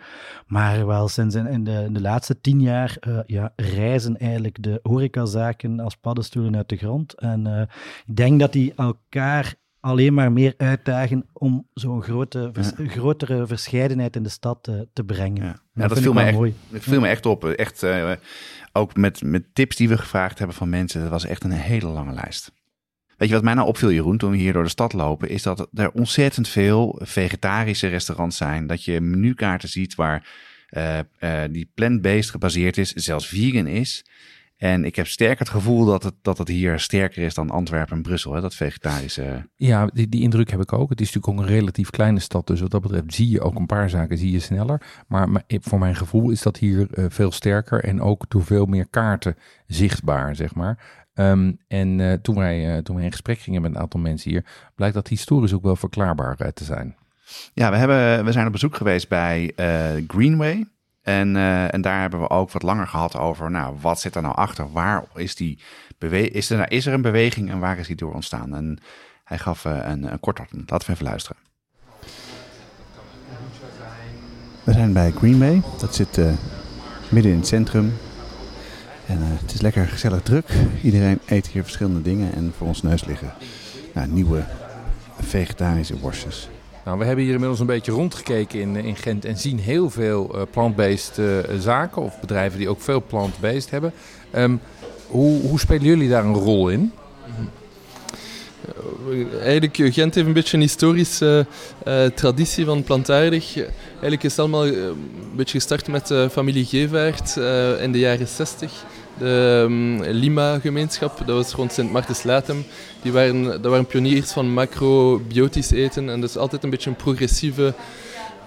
[0.48, 4.64] Maar wel sinds in, in, de, in de, laatste tien jaar uh, ja, reizen eigenlijk
[4.64, 7.14] de horecazaken als paddenstoelen uit de grond.
[7.14, 7.70] En
[8.06, 12.88] ik denk dat die elkaar alleen maar meer uitdagen om zo'n grote, vers, ja.
[12.88, 15.44] grotere verscheidenheid in de stad te, te brengen.
[15.44, 16.54] Ja, ja dat, viel me, echt, mooi.
[16.70, 17.46] dat viel me echt op.
[17.46, 18.12] Echt, uh,
[18.72, 21.02] ook met, met tips die we gevraagd hebben van mensen.
[21.02, 22.52] Dat was echt een hele lange lijst.
[23.18, 25.44] Weet je wat mij nou opviel, Jeroen, toen we hier door de stad lopen, is
[25.44, 28.68] dat er ontzettend veel vegetarische restaurants zijn.
[28.68, 30.28] Dat je menukaarten ziet waar
[30.70, 34.06] uh, uh, die plant-based gebaseerd is, zelfs vegan is.
[34.58, 37.96] En ik heb sterk het gevoel dat het, dat het hier sterker is dan Antwerpen
[37.96, 39.50] en Brussel, hè, dat vegetarische.
[39.56, 40.90] Ja, die, die indruk heb ik ook.
[40.90, 43.56] Het is natuurlijk ook een relatief kleine stad, dus wat dat betreft zie je ook
[43.56, 44.82] een paar zaken zie je sneller.
[45.08, 48.66] Maar, maar voor mijn gevoel is dat hier uh, veel sterker en ook door veel
[48.66, 49.38] meer kaarten
[49.68, 51.04] zichtbaar, zeg maar.
[51.14, 54.32] Um, en uh, toen, wij, uh, toen wij in gesprek gingen met een aantal mensen
[54.32, 56.96] hier, blijkt dat historisch ook wel verklaarbaar te zijn.
[57.54, 59.54] Ja, we, hebben, we zijn op bezoek geweest bij
[60.08, 60.66] Greenway.
[61.04, 64.22] En, uh, en daar hebben we ook wat langer gehad over, nou, wat zit er
[64.22, 64.72] nou achter?
[64.72, 65.60] Waar is die
[65.98, 66.34] beweging?
[66.34, 68.56] Is er, nou, is er een beweging en waar is die door ontstaan?
[68.56, 68.78] En
[69.24, 71.38] hij gaf uh, een, een kort Laten we even luisteren.
[74.64, 75.62] We zijn bij Greenway.
[75.80, 76.34] Dat zit uh,
[77.10, 77.94] midden in het centrum.
[79.06, 80.50] En het is lekker gezellig druk.
[80.84, 82.34] Iedereen eet hier verschillende dingen.
[82.34, 83.34] En voor ons neus liggen
[83.94, 84.44] nou, nieuwe
[85.20, 86.50] vegetarische worstjes.
[86.86, 90.36] Nou, we hebben hier inmiddels een beetje rondgekeken in, in Gent en zien heel veel
[90.36, 93.94] uh, plant-based uh, zaken of bedrijven die ook veel plant-based hebben.
[94.36, 94.60] Um,
[95.08, 96.92] hoe, hoe spelen jullie daar een rol in?
[99.42, 101.46] Eigenlijk, Gent heeft een beetje een historische
[102.16, 103.58] traditie van plantaardig.
[103.92, 104.96] Eigenlijk is het allemaal een
[105.36, 107.36] beetje gestart met de familie Gevaert
[107.82, 108.86] in de jaren 60
[109.18, 112.66] de um, Lima-gemeenschap, dat was rond Sint Martens Latem.
[113.02, 117.74] Die waren, dat waren pioniers van macrobiotisch eten en dus altijd een beetje een progressieve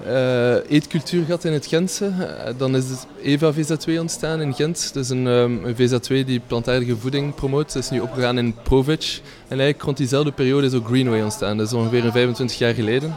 [0.07, 2.05] uh, eetcultuur gehad in het Gentse.
[2.05, 2.85] Uh, dan is
[3.23, 4.91] Eva VZ2 ontstaan in Gent.
[4.95, 7.73] Dat is een, um, een VZ2 die plantaardige voeding promoot.
[7.73, 9.21] Dat is nu opgegaan in Provic.
[9.43, 11.57] En eigenlijk rond diezelfde periode is ook Greenway ontstaan.
[11.57, 13.15] Dat is ongeveer 25 jaar geleden.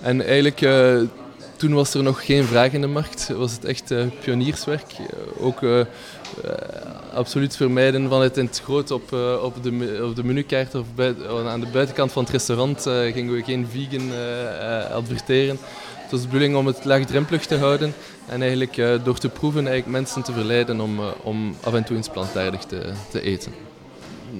[0.00, 0.60] En eigenlijk...
[0.60, 1.00] Uh,
[1.58, 4.92] toen was er nog geen vraag in de markt, was het echt uh, pionierswerk.
[5.00, 5.80] Uh, ook uh,
[7.12, 11.14] absoluut vermijden van het in het groot op, op, de, op de menukaart of bij,
[11.46, 14.10] aan de buitenkant van het restaurant gingen we geen vegan
[14.92, 15.58] adverteren.
[15.92, 17.94] Het was de bedoeling om het laagdrempelig te houden
[18.26, 22.08] en eigenlijk door te proeven eigenlijk mensen te verleiden om, om af en toe eens
[22.08, 23.52] plantaardig te, te eten.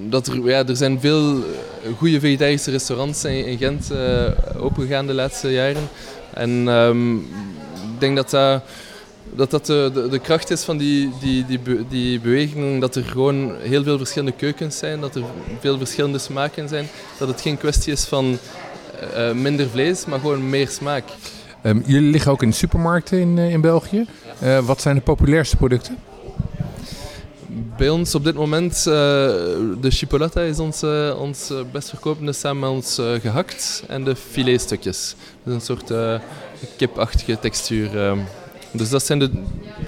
[0.09, 1.45] Dat er, ja, er zijn veel
[1.97, 3.93] goede vegetarische restaurants in, Gent
[4.59, 5.89] opengegaan de laatste jaren.
[6.39, 7.17] En um,
[7.95, 8.63] ik denk dat dat,
[9.35, 13.05] dat, dat de, de, de, kracht is van die, die, die, die beweging, dat er
[13.05, 15.23] gewoon heel veel verschillende keukens zijn, dat er
[15.61, 16.87] veel verschillende smaken zijn,
[17.19, 18.39] dat het geen kwestie is van
[19.17, 21.05] uh, minder vlees, maar gewoon meer smaak.
[21.63, 24.07] Um, jullie liggen ook in de supermarkten in, in België.
[24.43, 25.97] Uh, wat zijn de populairste producten?
[27.51, 28.85] Bij ons op dit moment, uh,
[29.81, 35.15] de chipolata is ons, uh, ons best verkopende samen met ons gehakt en de filetstukjes.
[35.43, 35.93] Dat een soort
[36.77, 38.17] kipachtige textuur.
[38.73, 39.31] dus dat zijn de,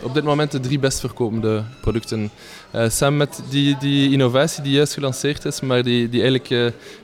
[0.03, 2.31] op dit moment de drie best verkopende producten.
[2.88, 6.49] samen met die, die innovatie die juist gelanceerd is, maar die, die eigenlijk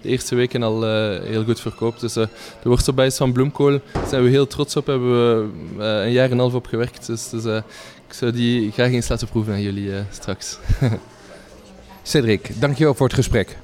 [0.01, 0.83] de eerste weken al
[1.23, 2.01] heel goed verkoopt.
[2.01, 2.29] Dus de
[2.63, 5.49] worstelbijs van bloemkool zijn we heel trots op, hebben we
[5.83, 7.07] een jaar en een half op gewerkt.
[7.07, 7.63] Dus, dus
[8.07, 10.59] ik zou die graag eens laten proeven aan jullie uh, straks.
[12.03, 13.57] Cedric, dankjewel voor het gesprek.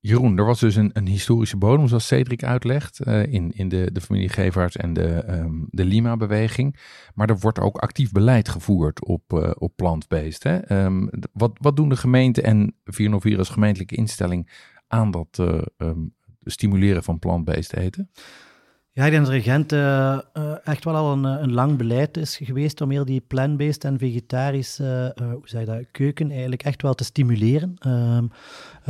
[0.00, 3.92] Jeroen, er was dus een, een historische bodem, zoals Cedric uitlegt, uh, in, in de,
[3.92, 6.76] de familie Gevaerts en de, um, de Lima-beweging.
[7.14, 10.70] Maar er wordt ook actief beleid gevoerd op, uh, op plant-based.
[10.70, 14.50] Um, wat, wat doen de gemeenten en 404 als gemeentelijke instelling
[14.86, 15.38] aan dat
[15.76, 18.10] um, stimuleren van plant-based eten?
[18.98, 22.16] Ja, ik denk dat Regent uh, uh, echt wel al een, eh, een, lang beleid
[22.16, 26.94] is geweest om heel die plant-based en vegetarische hoe zeg dat, keuken eigenlijk echt wel
[26.94, 27.76] te stimuleren.
[27.86, 28.30] Um,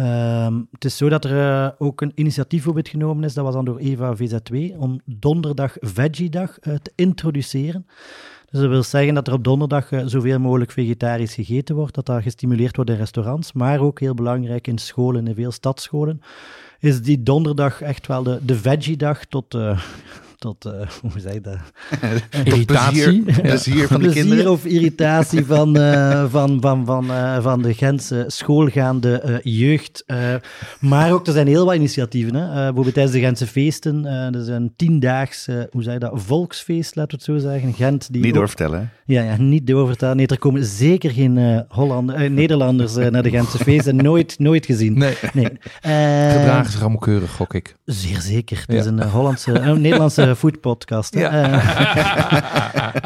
[0.05, 3.65] um, het is zo dat er ook een initiatief het genomen is, dat was dan
[3.65, 7.87] door Eva VZ2, om donderdag Veggie-dag te introduceren.
[8.51, 12.23] Dus dat wil zeggen dat er op donderdag zoveel mogelijk vegetarisch gegeten wordt, dat dat
[12.23, 16.21] gestimuleerd wordt in restaurants, maar ook heel belangrijk in scholen, in veel stadsscholen
[16.81, 19.81] is die donderdag echt wel de, de veggie-dag tot, uh,
[20.39, 20.73] tot uh,
[21.03, 21.59] hoe zeg je dat?
[22.45, 23.23] irritatie.
[23.23, 24.53] Plezier, van de plezier kinderen.
[24.53, 30.05] of irritatie van, uh, van, van, van, uh, van de Gentse schoolgaande jeugd.
[30.81, 32.35] maar ook, er zijn heel wat initiatieven.
[32.35, 32.47] Hè?
[32.55, 34.05] bijvoorbeeld tijdens de Gentse feesten.
[34.05, 37.73] er is een tiendaags, hoe zeg je dat, volksfeest, laten we het zo zeggen.
[37.73, 38.13] Gent.
[38.13, 38.91] Die niet doorvertellen.
[39.05, 40.17] Ja, ja, niet doorvertellen.
[40.17, 43.97] Nee, er komen zeker geen Hollander, Nederlanders naar de Gentse feesten.
[44.09, 44.99] Nooit, nooit gezien.
[44.99, 45.15] Nee.
[45.33, 45.51] nee.
[46.31, 47.77] Gedragen zich allemaal keurig, gok ik.
[47.85, 48.65] Zeer zeker.
[48.67, 51.15] Het is een Hollandse, foodpodcast.
[51.15, 51.33] Ja.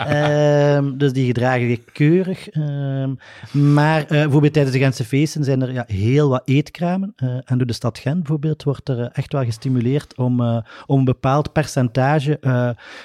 [0.08, 2.54] Uh, dus die gedragen je keurig.
[2.54, 3.08] Uh,
[3.50, 7.12] maar uh, bijvoorbeeld tijdens de Gentse feesten zijn er ja, heel wat eetkramen.
[7.16, 10.40] Eh, en door de stad Gent bijvoorbeeld wordt er echt wel gestimuleerd om,
[10.87, 12.38] om een bepaald percentage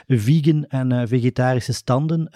[0.08, 2.30] vegan en vegetarische standen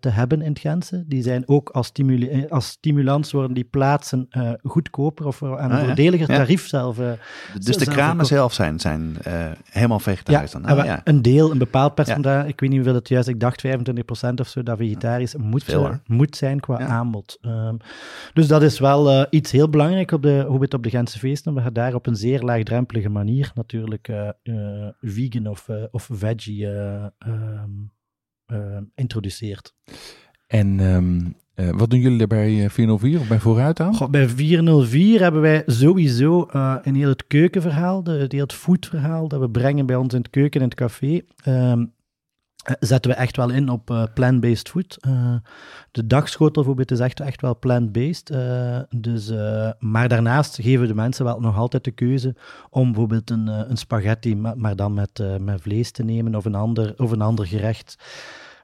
[0.00, 1.04] te hebben in het Gentse.
[1.06, 4.28] Die zijn ook als, stimuli als stimulans worden die plaatsen
[4.62, 6.96] goedkoper of aan een ah, voordeliger tarief zelf.
[7.60, 9.16] dus de kramen zelf zijn, zijn
[9.70, 10.64] helemaal vegetarisch dan?
[10.64, 13.66] Ah, ja, een deel, een bepaald percentage, ik weet niet hoeveel het juist, ik dacht
[13.66, 13.70] 25%
[14.34, 17.38] of zo, dat vegetarisch moet, Veel, uh, moet zijn qua aanbod.
[17.42, 17.76] Um,
[18.34, 21.18] dus dat is wel uh, iets heel belangrijk op de, hoe het op de Gentse
[21.18, 27.92] feesten, je daar op een zeer laagdrempelige manier natuurlijk uh, vegan of, of veggie um,
[28.94, 29.74] introduceert.
[30.46, 34.10] En um, uh, wat doen jullie er bij 404 of bij Vooruit aan?
[34.10, 39.40] Bij 404 hebben wij sowieso uh, een heel het keukenverhaal, de, heel het foodverhaal dat
[39.40, 41.20] we brengen bij ons in het keuken en het café.
[41.46, 41.92] Um,
[42.80, 44.98] zetten we echt wel in op uh, plant-based food.
[45.06, 45.34] Uh,
[45.90, 48.32] de dagschotel bijvoorbeeld is echt, echt wel plant-based.
[48.96, 49.32] Dus,
[49.78, 52.34] maar daarnaast geven de mensen wel nog altijd de keuze
[52.70, 56.54] om bijvoorbeeld een, een spaghetti, maar, maar dan met, met vlees te nemen of een
[56.54, 57.96] ander, of een ander gerecht.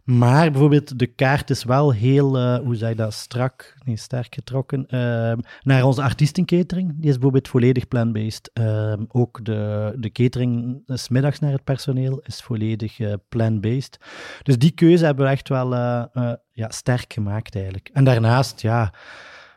[0.09, 4.87] Maar bijvoorbeeld de kaart is wel heel, uh, hoe je dat, strak, nee, sterk getrokken
[4.91, 6.95] uh, naar onze artiestenkatering.
[6.97, 8.51] Die is bijvoorbeeld volledig plant-based.
[8.55, 13.99] Uh, ook de, de catering smiddags naar het personeel is volledig uh, plant-based.
[14.43, 15.75] Dus die keuze hebben we echt wel
[16.53, 17.91] ja, sterk gemaakt eigenlijk.
[17.93, 18.93] En daarnaast, ja...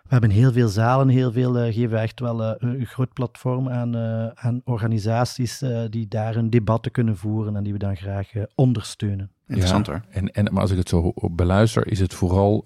[0.01, 3.97] We hebben heel veel zalen, heel veel, geven echt wel een groot platform aan,
[4.35, 9.31] aan organisaties die daar hun debatten kunnen voeren en die we dan graag ondersteunen.
[9.51, 10.01] Interessant hoor.
[10.09, 12.65] En, en maar als ik het zo beluister, is het vooral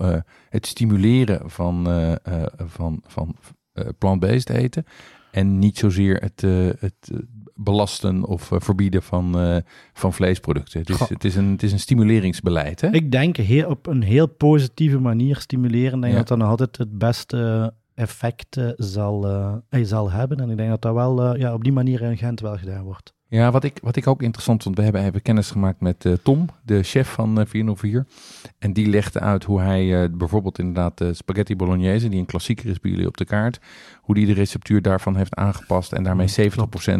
[0.50, 1.88] het stimuleren van,
[2.56, 3.36] van, van
[3.98, 4.86] plant-based eten
[5.32, 6.41] en niet zozeer het,
[6.80, 7.12] het
[7.56, 9.58] belasten of uh, verbieden van, uh,
[9.93, 10.80] van vleesproducten.
[10.80, 12.82] Het is, het, is een, het is een stimuleringsbeleid.
[12.82, 12.89] Hè?
[12.89, 16.00] Ik denk heel, op een heel positieve manier stimuleren.
[16.00, 16.19] Denk ja.
[16.19, 19.21] dat dat nog altijd het beste effect uh, zal,
[19.69, 20.39] zal hebben.
[20.39, 23.13] En ik denk dat dat wel ja, op die manier in Gent wel gedaan wordt.
[23.27, 26.13] Ja, wat ik, wat ik ook interessant vond, we hebben even kennis gemaakt met uh,
[26.13, 28.05] Tom, de chef van uh, 404.
[28.59, 32.69] En die legde uit hoe hij uh, bijvoorbeeld inderdaad de spaghetti bolognese, die een klassieker
[32.69, 33.59] is bij jullie op de kaart,
[34.01, 36.31] hoe die de receptuur daarvan heeft aangepast en daarmee 70%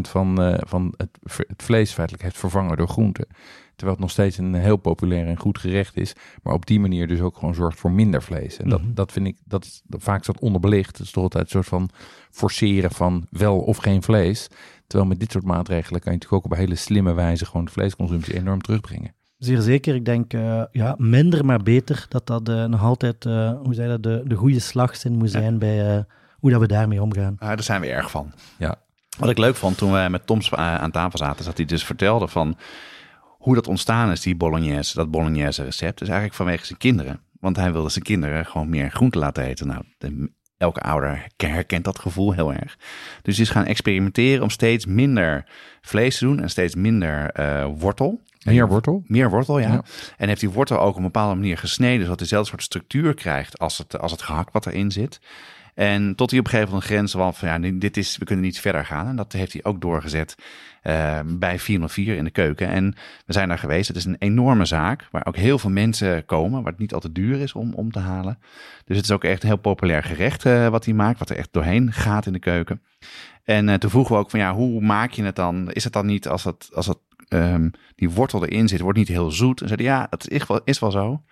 [0.02, 1.10] van, van het,
[1.48, 3.28] het vlees feitelijk heeft vervangen door groenten.
[3.76, 6.14] Terwijl het nog steeds een heel populair en goed gerecht is.
[6.44, 8.58] Maar op die manier dus ook gewoon zorgt voor minder vlees.
[8.58, 8.96] En dat, mm -hmm.
[8.96, 10.98] dat vind ik, dat is vaak dat onderbelicht.
[10.98, 11.90] Het is toch altijd een soort van
[12.32, 14.48] forceren van wel of geen vlees.
[14.88, 17.66] Terwijl met dit soort maatregelen kan je natuurlijk ook op een hele slimme wijze gewoon
[17.66, 19.14] de vleesconsumptie enorm terugbrengen.
[19.38, 19.96] Zeer zeker.
[19.96, 22.06] Ik denk, uh, ja, minder maar beter.
[22.10, 25.52] Dat dat uh, nog altijd, uh, hoe zei dat, de, de goede slagzin moet zijn
[25.52, 25.58] ja.
[25.58, 26.06] bij
[26.40, 27.36] hoe dat we daarmee omgaan.
[27.40, 28.32] Ja, daar zijn we erg van.
[28.58, 28.76] Ja.
[29.18, 31.86] Wat ik leuk vond toen wij met Toms aan tafel zaten, is dat hij dus
[31.86, 32.58] vertelde van
[33.46, 37.20] hoe dat ontstaan is, die bolognese, dat bolognese recept, is eigenlijk vanwege zijn kinderen.
[37.40, 39.68] Want hij wilde zijn kinderen gewoon meer groente laten eten.
[39.68, 42.78] Nou, de, elke ouder herkent dat gevoel heel erg.
[43.22, 45.46] Dus hij is gaan experimenteren om steeds minder
[45.82, 48.22] vlees te doen en steeds minder uh, wortel.
[48.44, 49.04] Meer wortel?
[49.06, 49.84] Meer wortel, ja.
[50.18, 53.14] En heeft die wortel ook op een bepaalde manier gesneden, zodat hij dezelfde soort structuur
[53.14, 55.20] krijgt als het, als het gehakt wat erin zit.
[55.76, 58.26] En tot hij op een gegeven moment een grens was van ja, dit is, we
[58.26, 59.08] kunnen niet verder gaan.
[59.08, 60.36] En dat heeft hij ook doorgezet
[60.84, 62.68] uh, bij 404 in de keuken.
[62.68, 63.88] En we zijn daar geweest.
[63.88, 67.16] Het is een enorme zaak waar ook heel veel mensen komen, waar het niet altijd
[67.16, 68.40] duur is om, om te halen.
[68.86, 71.38] Dus het is ook echt een heel populair gerecht uh, wat hij maakt, wat er
[71.38, 72.82] echt doorheen gaat in de keuken.
[73.44, 75.72] En uh, toen vroegen we ook van ja, hoe maak je het dan?
[75.72, 76.98] Is het dan niet als, het, als het,
[77.30, 79.62] um, die wortel erin zit, wordt niet heel zoet?
[79.62, 81.24] En zeiden ja, dat is wel, is wel zo.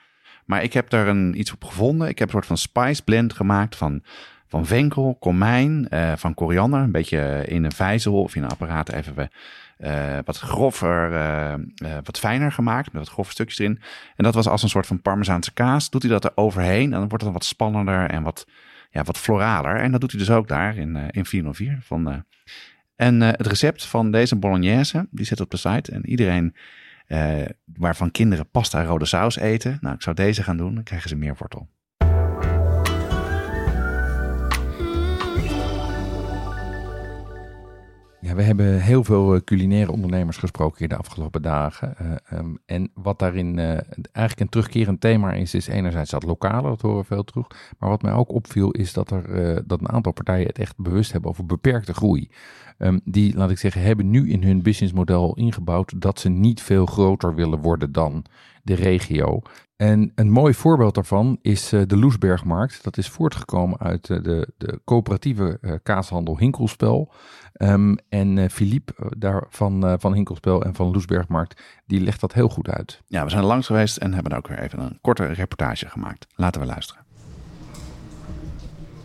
[0.45, 2.07] Maar ik heb daar een, iets op gevonden.
[2.07, 4.03] Ik heb een soort van spice blend gemaakt van
[4.53, 6.79] van venkel, komijn, uh, van koriander.
[6.79, 9.29] Een beetje in een vijzel of in een apparaat even
[9.79, 12.93] uh, wat grover, uh, wat fijner gemaakt.
[12.93, 13.79] Met wat grove stukjes erin.
[14.15, 15.89] En dat was als een soort van parmezaanse kaas.
[15.89, 18.47] Doet hij dat er overheen en dan wordt het wat spannender en wat,
[18.91, 19.75] ja, wat floraler.
[19.75, 21.79] En dat doet hij dus ook daar in, in 404.
[21.81, 22.25] Van,
[22.95, 25.91] en het recept van deze bolognese, die zit op de site.
[25.91, 26.55] En iedereen
[27.65, 29.77] waarvan kinderen pasta rode saus eten.
[29.81, 31.67] Nou, ik zou deze gaan doen, dan krijgen ze meer wortel.
[38.23, 41.95] Ja, we hebben heel veel eh, culinaire ondernemers gesproken hier de afgelopen dagen.
[42.01, 43.65] Uh, um, en wat daarin uh,
[44.11, 47.47] eigenlijk een terugkerend thema is, is enerzijds dat lokale, dat horen we veel terug.
[47.79, 51.11] Maar wat mij ook opviel is dat, er, dat een aantal partijen het echt bewust
[51.11, 52.29] hebben over beperkte groei.
[52.77, 56.85] Um, die, laat ik zeggen, hebben nu in hun businessmodel ingebouwd dat ze niet veel
[56.85, 58.25] groter willen worden dan
[58.63, 59.41] de regio.
[59.83, 62.83] En een mooi voorbeeld daarvan is uh, de Loesbergmarkt.
[62.83, 67.13] Dat is voortgekomen uit uh, de, de coöperatieve uh, kaashandel Hinkelspel.
[67.57, 72.69] Um, en Philippe daar van, van Hinkelspel en van Loesbergmarkt, die legt dat heel goed
[72.69, 73.01] uit.
[73.07, 76.27] Ja, we zijn langs geweest en hebben ook weer even een korte reportage gemaakt.
[76.35, 77.03] Laten we luisteren.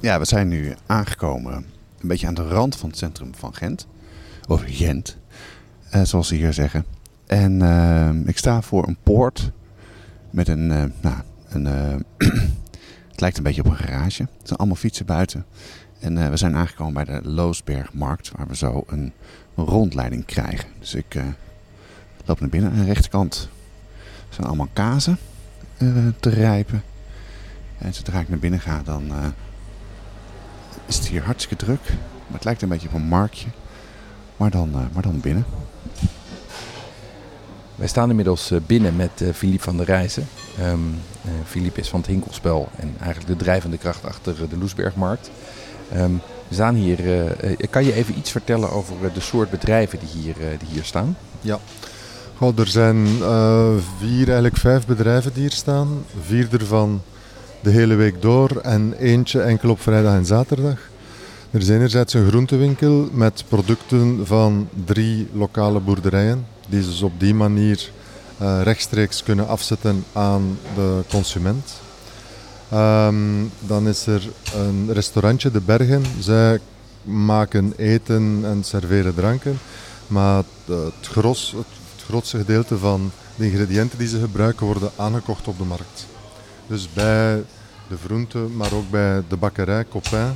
[0.01, 1.55] Ja, we zijn nu aangekomen
[2.01, 3.87] een beetje aan de rand van het centrum van Gent.
[4.49, 5.19] Of Gent,
[6.03, 6.85] zoals ze hier zeggen.
[7.27, 9.53] En ehm, ik sta voor een poort
[10.31, 11.17] met een, uh, nou,
[11.49, 12.29] een uh,
[13.11, 14.23] het lijkt een beetje op een garage.
[14.23, 15.45] Er zijn allemaal fietsen buiten.
[16.01, 19.12] En uh, we zijn aangekomen bij de Loosbergmarkt, waar we zo een,
[19.57, 20.69] rondleiding krijgen.
[20.79, 21.17] Dus ik
[22.25, 22.71] loop naar binnen.
[22.71, 23.49] Aan de rechterkant
[24.29, 25.19] zijn allemaal kazen
[26.21, 26.83] te rijpen.
[27.79, 29.12] En zodra ik naar binnen ga, dan
[30.87, 31.81] is het hier hartstikke druk.
[32.27, 33.49] Maar het lijkt een beetje op een marktje.
[34.37, 35.45] Maar dan, maar dan binnen.
[37.79, 40.29] Wij staan inmiddels binnen met Philippe van der Rijzen.
[40.61, 45.31] Um, uh, Philippe is van het Hinkelspel en eigenlijk de drijvende kracht achter de Loesbergmarkt.
[45.97, 46.99] Um, we staan hier,
[47.71, 51.17] kan je even iets vertellen over de soort bedrijven die hier, die hier staan?
[51.41, 51.59] Ja,
[52.37, 53.07] Goh, er zijn
[53.99, 56.05] vier, eigenlijk vijf bedrijven die hier staan.
[56.23, 57.03] Vier ervan
[57.61, 60.79] de hele week door en eentje enkel op vrijdag en zaterdag.
[61.51, 67.21] Er is enerzijds een groentewinkel met producten van drie lokale boerderijen die ze dus op
[67.21, 67.91] die manier
[68.43, 71.81] uh, rechtstreeks kunnen afzetten aan de consument.
[72.73, 76.05] Um, dan is er een restaurantje, De Bergen.
[76.21, 76.61] Zij
[77.03, 79.59] maken eten en serveren dranken.
[80.07, 85.59] Maar het, gros, het, grootste gedeelte van de ingrediënten die ze gebruiken worden aangekocht op
[85.59, 86.07] de markt.
[86.67, 87.43] Dus bij
[87.89, 90.33] de groenten, maar ook bij de bakkerij Copin.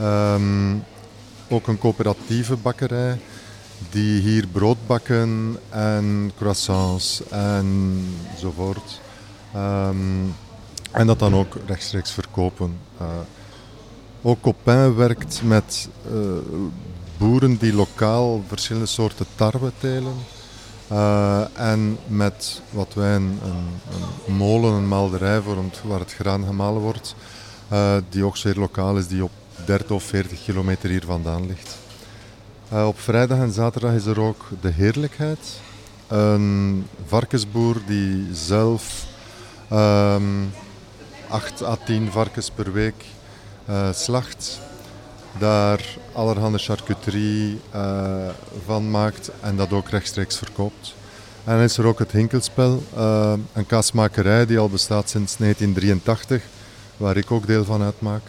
[0.00, 0.84] Um,
[1.48, 3.18] ook een coöperatieve bakkerij
[3.90, 9.00] die hier brood bakken en croissants enzovoort.
[9.56, 10.34] Um,
[10.92, 12.78] en dat dan ook rechtstreeks verkopen.
[13.00, 13.06] Uh,
[14.22, 16.12] ook Copin werkt met uh,
[17.18, 20.14] boeren die lokaal verschillende soorten tarwe telen.
[20.92, 23.38] Uh, en met wat wij een,
[24.26, 27.14] een, molen, een maalderij vormt waar het graan gemalen wordt,
[28.08, 29.30] die ook zeer lokaal is, die op
[29.66, 31.81] 30 of 40 kilometer hier vandaan ligt.
[32.72, 35.60] Uh, op vrijdag en zaterdag is er ook de heerlijkheid.
[36.08, 39.06] Een varkensboer die zelf
[39.72, 40.24] um, ehm,
[41.28, 43.04] 8 à 10 varkens per week
[43.68, 44.60] uh, slacht.
[45.38, 48.28] Daar allerhande charcuterie uh,
[48.64, 50.94] van maakt en dat ook rechtstreeks verkoopt.
[51.44, 52.82] En dan is er ook het Hinkelspel,
[53.52, 56.42] een kaasmakerij die al bestaat sinds 1983,
[56.96, 58.22] waar ik ook deel van uitmaak.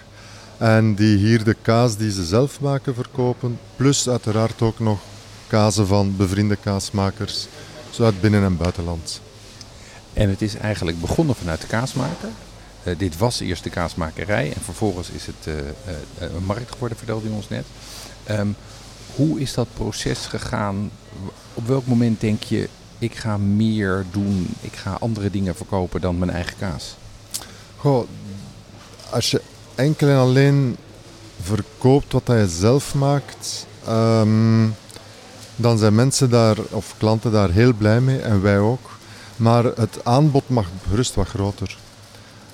[0.63, 3.59] En die hier de kaas die ze zelf maken verkopen.
[3.75, 4.99] Plus uiteraard ook nog
[5.47, 7.47] kazen van bevriende kaasmakers.
[7.89, 9.21] Zo uit binnen- en buitenland.
[10.13, 12.29] En het is eigenlijk begonnen vanuit de kaasmaker.
[12.83, 16.97] Uh, dit was eerst de kaasmakerij en vervolgens is het uh, uh, een markt geworden,
[16.97, 17.65] vertelde u ons net.
[18.29, 18.55] Um,
[19.15, 20.91] hoe is dat proces gegaan?
[21.53, 22.69] Op welk moment denk je,
[22.99, 26.95] ik ga meer doen, ik ga andere dingen verkopen dan mijn eigen kaas?
[27.77, 28.07] Goh,
[29.09, 29.41] als je
[29.75, 30.77] enkel en alleen
[31.41, 34.67] verkoopt wat dat je zelf maakt, ehm,
[35.55, 38.91] dan zijn mensen daar, of klanten daar heel blij mee en wij ook.
[39.35, 41.77] Maar het aanbod mag gerust wat groter.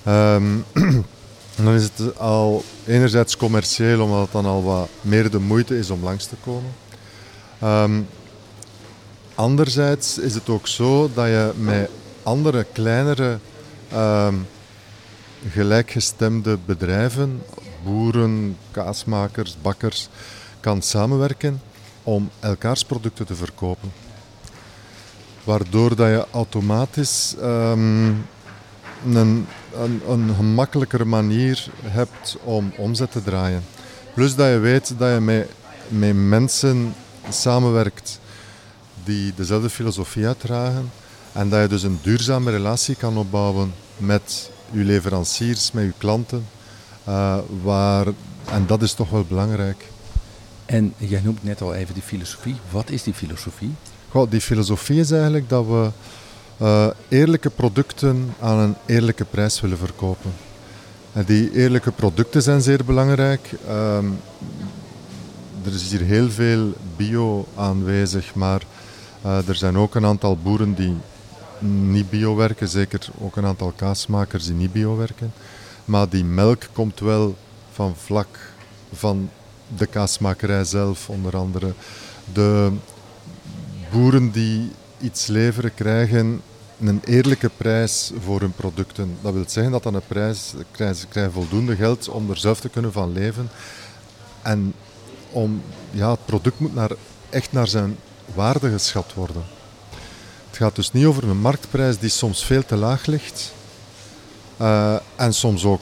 [0.04, 0.44] Ehm,
[1.64, 5.90] dan is het al enerzijds commercieel, omdat het dan al wat meer de moeite is
[5.90, 6.72] om langs te komen.
[7.60, 8.02] Ehm,
[9.36, 11.90] anderzijds is het ook zo dat je met
[12.24, 13.40] andere, kleinere,
[15.48, 17.42] gelijkgestemde bedrijven,
[17.84, 20.10] boeren, kaasmakers, bakkers,
[20.60, 21.62] kan samenwerken
[22.04, 23.92] om elkaars producten te verkopen.
[25.44, 28.08] Waardoor dat je automatisch ehm,
[29.06, 33.64] een, een, een gemakkelijkere manier hebt om omzet te draaien.
[34.14, 35.50] Plus dat je weet dat je met,
[35.88, 36.94] met mensen
[37.30, 38.20] samenwerkt
[39.04, 40.92] die dezelfde filosofie uitdragen
[41.32, 46.46] en dat je dus een duurzame relatie kan opbouwen met je leveranciers, met je klanten.
[47.08, 48.06] Uh, waar,
[48.52, 49.86] en dat is toch wel belangrijk.
[50.66, 52.56] En jij noemt net al even die filosofie.
[52.72, 53.72] Wat is die filosofie?
[54.10, 55.90] Goh, die filosofie is eigenlijk dat we
[56.62, 60.32] uh, eerlijke producten aan een eerlijke prijs willen verkopen.
[61.14, 63.52] En die eerlijke producten zijn zeer belangrijk.
[63.70, 64.20] Um,
[65.66, 68.62] er is hier heel veel bio aanwezig, maar
[69.26, 70.94] uh, er zijn ook een aantal boeren die
[71.62, 75.34] niet bio werken, zeker ook een aantal kaasmakers die niet bio werken.
[75.86, 77.36] Maar die melk komt wel
[77.72, 78.54] van vlak
[78.94, 79.30] van
[79.78, 81.74] de kaasmakerij zelf, onder andere.
[82.34, 82.72] De
[83.92, 86.42] boeren die iets leveren krijgen
[86.80, 89.18] een eerlijke prijs voor hun producten.
[89.22, 92.70] Dat wil zeggen dat dan een prijs krijgen, krijgen voldoende geld om er zelf te
[92.70, 93.50] kunnen van leven.
[94.42, 94.74] En
[95.32, 96.92] om, ja, het product moet naar,
[97.30, 97.98] echt naar zijn
[98.36, 99.44] waarde geschat worden.
[100.50, 103.54] Het gaat dus niet over een marktprijs die soms veel te laag ligt
[104.62, 105.82] uh, en soms ook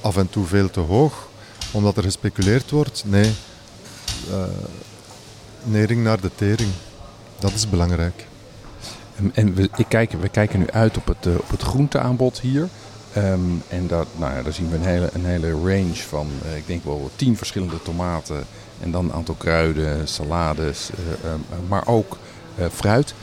[0.00, 1.28] af en toe veel te hoog,
[1.70, 3.02] omdat er gespeculeerd wordt.
[3.06, 3.32] Nee,
[4.30, 4.42] uh,
[5.64, 6.70] nering naar de tering.
[7.38, 8.26] Dat is belangrijk.
[9.32, 12.68] En, we, ik kijk, we kijken nu uit op het, uh, op het groenteaanbod hier.
[13.16, 16.66] Um, en dat, nou ja, daar zien we een hele, een hele range van, ik
[16.66, 18.44] denk wel tien verschillende tomaten.
[18.80, 20.90] En dan een aantal kruiden, salades,
[21.24, 22.18] um, maar ook
[22.72, 23.14] fruit.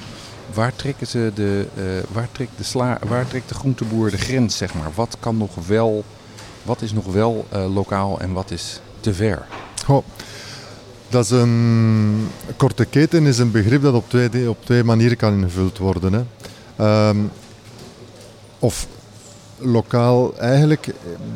[0.53, 1.67] Waar, trekken ze de,
[2.11, 4.91] waar, trekt de sla, waar trekt de groenteboer de grens, zeg maar?
[4.95, 6.03] Wat, kan nog wel,
[6.63, 9.45] wat is nog wel lokaal en wat is te ver?
[9.85, 10.03] Goh.
[11.09, 12.27] Dat is een
[12.57, 16.13] korte keten is een begrip dat op twee, op twee manieren kan ingevuld worden.
[16.13, 17.09] Hè.
[17.09, 17.31] Um,
[18.59, 18.87] of
[19.57, 20.93] lokaal, eigenlijk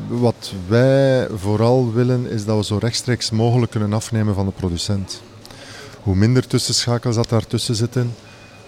[0.08, 5.22] wat wij vooral willen is dat we zo rechtstreeks mogelijk kunnen afnemen van de producent.
[6.04, 8.14] Hoe minder tussenschakels dat daartussen zitten,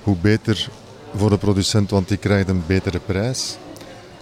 [0.04, 0.70] hoe beter
[1.16, 3.58] voor de producent, want die krijgt een betere prijs.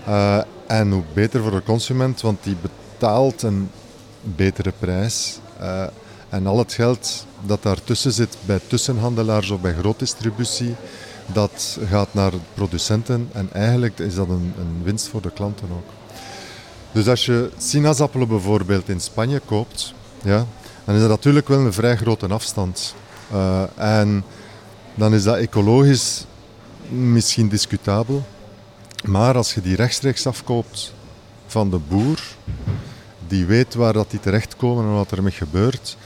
[0.08, 3.70] Uh, en hoe beter voor de consument, want die betaalt een
[4.22, 5.40] betere prijs.
[5.62, 5.84] Uh,
[6.30, 10.76] en al het geld dat daartussen zit bij tussenhandelaars of bij grootdistributie,
[11.26, 15.90] dat gaat naar producenten en eigenlijk is dat een, een winst voor de klanten ook.
[16.92, 20.46] Dus als je sinaasappelen bijvoorbeeld in Spanje koopt, ja,
[20.84, 22.96] dan is dat natuurlijk wel een vrij grote afstand.
[23.34, 24.24] Uh, en
[24.96, 26.26] dan is dat ecologisch
[26.90, 28.24] misschien discutabel.
[29.04, 30.94] Maar als je die rechtstreeks afkoopt
[31.48, 32.20] van de boer,
[33.28, 35.98] die weet waar dat die terechtkomen en wat ermee gebeurt,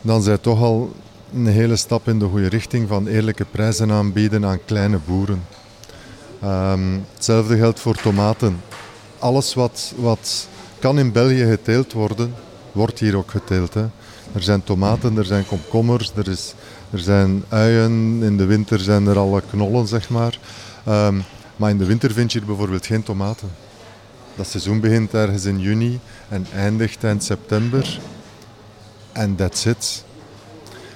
[0.00, 0.92] dan zijn toch al
[1.34, 5.42] een hele stap in de goede richting van eerlijke prijzen aanbieden aan kleine boeren.
[6.44, 8.60] Um, hetzelfde geldt voor tomaten.
[9.18, 12.34] Alles wat, wat kan in België geteeld worden,
[12.72, 13.74] wordt hier ook geteeld.
[13.74, 16.54] Er zijn tomaten, er zijn komkommers, er, is,
[16.90, 18.22] er zijn uien.
[18.22, 20.38] In de winter zijn er alle knollen, zeg maar.
[20.88, 21.24] Um,
[21.56, 23.50] maar in de winter vind je hier bijvoorbeeld geen tomaten.
[24.36, 28.00] Dat seizoen begint ergens in juni en eindigt eind september.
[29.12, 30.04] En that's it.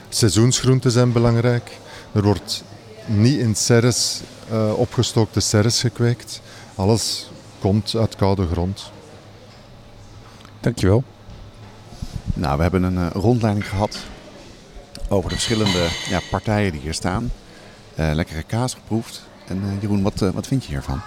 [0.09, 1.79] Seizoensgroenten zijn belangrijk.
[2.13, 2.65] Er wordt
[3.07, 4.21] niet in serres,
[4.53, 6.41] uh, opgestookte serres gekweekt.
[6.75, 7.31] Alles
[7.61, 8.91] komt uit koude grond.
[10.61, 11.05] Dankjewel.
[12.35, 13.99] Nou, we hebben een uh, rondleiding gehad
[15.13, 17.31] over de verschillende ja, partijen die hier staan.
[17.99, 19.23] Uh, lekkere kaas geproefd.
[19.47, 21.01] En Jeroen, wat, wat vind je hiervan?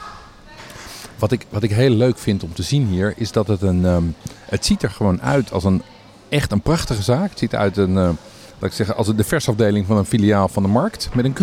[1.20, 3.86] Wat ik, wat ik heel leuk vind om te zien hier, is dat het een.
[3.86, 5.82] Um, het ziet er gewoon uit als een
[6.30, 7.30] echt een prachtige zaak.
[7.30, 10.64] Het ziet uit een, uh, laat ik zeggen, als de versafdeling van een filiaal van
[10.64, 11.40] de markt met een Q.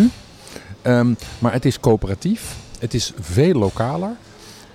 [0.83, 2.55] Um, maar het is coöperatief.
[2.79, 4.15] Het is veel lokaler.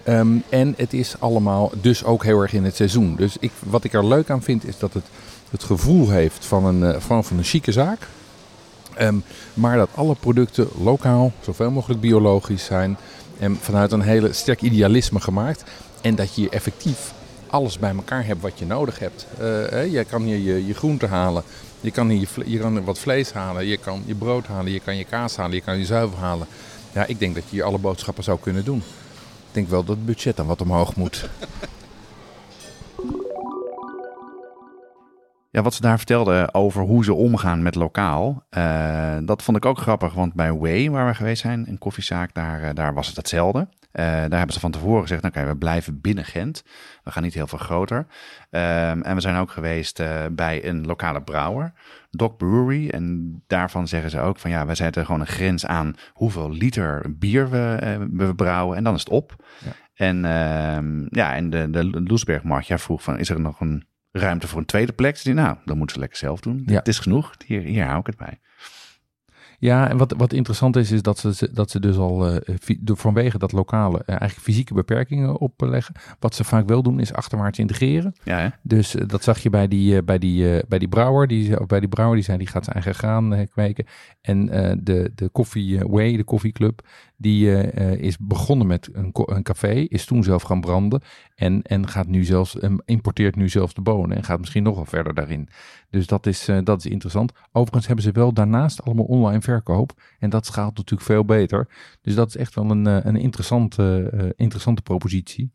[0.08, 3.16] Um, en het is allemaal dus ook heel erg in het seizoen.
[3.16, 5.04] Dus ik, wat ik er leuk aan vind is dat het
[5.50, 8.08] het gevoel heeft van een, uh, van, van een chique zaak.
[8.94, 9.16] Ehm,
[9.54, 12.96] maar dat alle producten lokaal, zoveel mogelijk biologisch zijn.
[13.38, 15.64] En vanuit een hele sterk idealisme gemaakt.
[16.00, 17.12] En dat je effectief
[17.46, 19.26] alles bij elkaar hebt wat je nodig hebt.
[19.40, 21.42] Uh, je kan hier je, je groente halen.
[21.80, 23.66] Je kan hier wat vlees halen.
[23.66, 24.72] Je kan je brood halen.
[24.72, 25.54] Je kan je kaas halen.
[25.54, 26.46] Je kan je zuivel halen.
[26.92, 28.78] Ja, ik denk dat je hier alle boodschappen zou kunnen doen.
[28.78, 31.28] Ik denk wel dat het budget dan wat omhoog moet.
[35.58, 39.64] Ja, wat ze daar vertelden over hoe ze omgaan met lokaal, uh, dat vond ik
[39.64, 40.14] ook grappig.
[40.14, 43.58] Want bij Way, waar we geweest zijn, een koffiezaak, daar, uh, daar was het hetzelfde.
[43.58, 46.62] Uh, daar hebben ze van tevoren gezegd, oké, okay, we blijven binnen Gent.
[47.04, 47.98] We gaan niet heel veel groter.
[47.98, 50.02] Um, en we zijn ook geweest
[50.32, 51.72] bij een lokale brouwer,
[52.10, 52.88] Doc Brewery.
[52.88, 57.18] En daarvan zeggen ze ook van, ja, wij zetten gewoon een grens aan hoeveel liter
[57.18, 58.76] bier we, we brouwen.
[58.76, 59.44] En dan is het op.
[59.64, 59.70] Ja.
[59.94, 64.48] En, uh, ja, en de, de Loesbergmarkt, ja, vroeg van, is er nog een ruimte
[64.48, 65.22] voor een tweede plek.
[65.22, 66.62] Die, nou, dan moeten ze lekker zelf doen.
[66.66, 66.74] Ja.
[66.74, 67.34] Het is genoeg.
[67.46, 68.38] Hier, hier hou ik het bij.
[69.60, 72.36] Ja, en wat, wat interessant is, is dat ze, dat ze dus al uh,
[72.84, 75.94] vanwege dat lokale uh, eigenlijk fysieke beperkingen opleggen.
[76.18, 78.14] Wat ze vaak wel doen, is achterwaarts integreren.
[78.24, 78.48] Ja, hè?
[78.62, 81.26] Dus uh, dat zag je bij die, bij die, bij die brouwer.
[81.26, 83.86] Die, of bij die brouwer die zei, die gaat zijn eigen graan kweken.
[84.20, 84.46] En
[84.82, 86.86] de, de Coffee Way, de koffieclub,
[87.20, 89.72] die is begonnen met een, een café.
[89.72, 91.02] Is toen zelf gaan branden.
[91.34, 94.16] En, en gaat nu zelfs, importeert nu zelfs de bonen.
[94.16, 95.48] En gaat misschien nog wel verder daarin.
[95.90, 97.32] Dus dat is, dat is interessant.
[97.52, 99.92] Overigens hebben ze wel daarnaast allemaal online verkoop.
[100.18, 101.68] En dat schaalt natuurlijk veel beter.
[102.00, 105.52] Dus dat is echt wel een, een interessante, uh, interessante propositie.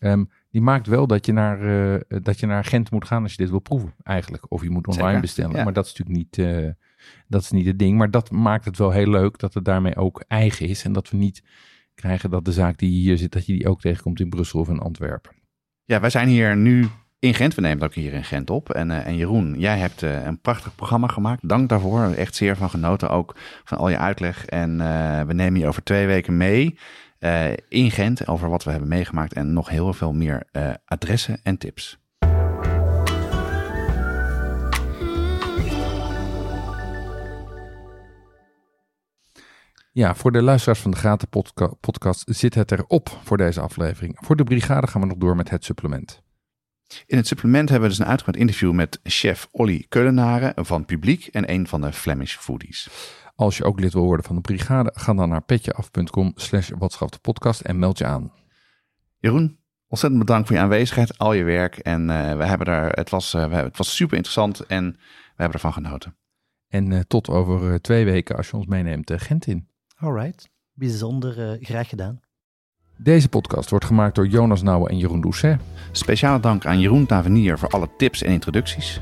[0.00, 3.30] Um, die maakt wel dat je, naar, uh, dat je naar Gent moet gaan als
[3.30, 4.44] je dit wil proeven, eigenlijk.
[4.48, 5.56] Of je moet online Zeker, bestellen.
[5.56, 5.64] Ja.
[5.64, 6.68] Maar dat is natuurlijk niet, uh,
[7.26, 7.98] dat is niet het ding.
[7.98, 10.84] Maar dat maakt het wel heel leuk dat het daarmee ook eigen is.
[10.84, 11.42] En dat we niet
[11.94, 14.68] krijgen dat de zaak die hier zit, dat je die ook tegenkomt in Brussel of
[14.68, 15.32] in Antwerpen.
[15.84, 16.86] Ja, wij zijn hier nu
[17.18, 17.54] in Gent.
[17.54, 18.70] We nemen het ook hier in Gent op.
[18.70, 21.48] En, uh, en Jeroen, jij hebt uh, een prachtig programma gemaakt.
[21.48, 22.02] Dank daarvoor.
[22.02, 24.46] Echt zeer van genoten ook van al je uitleg.
[24.46, 26.78] En uh, we nemen je over twee weken mee
[27.68, 29.32] in Gent over wat we hebben meegemaakt.
[29.32, 30.42] En nog heel veel meer
[30.84, 31.98] adressen en tips.
[39.98, 44.16] Ja, voor de luisteraars van de Gaten podca podcast zit het erop voor deze aflevering.
[44.20, 46.22] Voor de brigade gaan we nog door met het supplement.
[47.06, 51.26] In het supplement hebben we dus een uitgebreid interview met chef Olly Keulenaren van Publiek
[51.26, 52.88] en een van de Flemish Foodies.
[53.34, 56.70] Als je ook lid wil worden van de brigade, ga dan naar petjeaf.com slash
[57.20, 58.32] podcast en meld je aan.
[59.18, 61.76] Jeroen, ontzettend bedankt voor je aanwezigheid, al je werk.
[61.76, 65.54] En uh, we hebben daar, het, was, uh, het was super interessant en we hebben
[65.54, 66.16] ervan genoten.
[66.68, 69.67] En uh, tot over twee weken als je ons meeneemt Gent in.
[70.00, 72.20] Alright, bijzonder graag gedaan.
[72.96, 75.60] Deze podcast wordt gemaakt door Jonas Nouwen en Jeroen Doucet.
[75.92, 79.00] Speciale dank aan Jeroen Tavenier voor alle tips en introducties.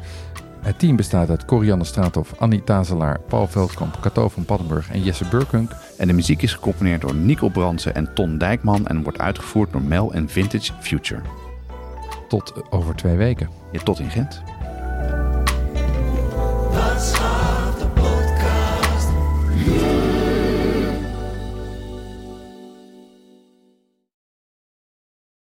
[0.60, 5.28] Het team bestaat uit Corianne Straathof, Annie Tazelaar, Paul Veldkamp, Cato van Paddenburg en Jesse
[5.28, 5.70] Burkunk.
[5.98, 9.82] En de muziek is gecomponeerd door Nico Brandsen en Ton Dijkman en wordt uitgevoerd door
[9.82, 11.20] Mel en Vintage Future.
[12.28, 13.48] Tot over twee weken.
[13.72, 14.42] Ja, tot in Gent.
[16.72, 17.45] That's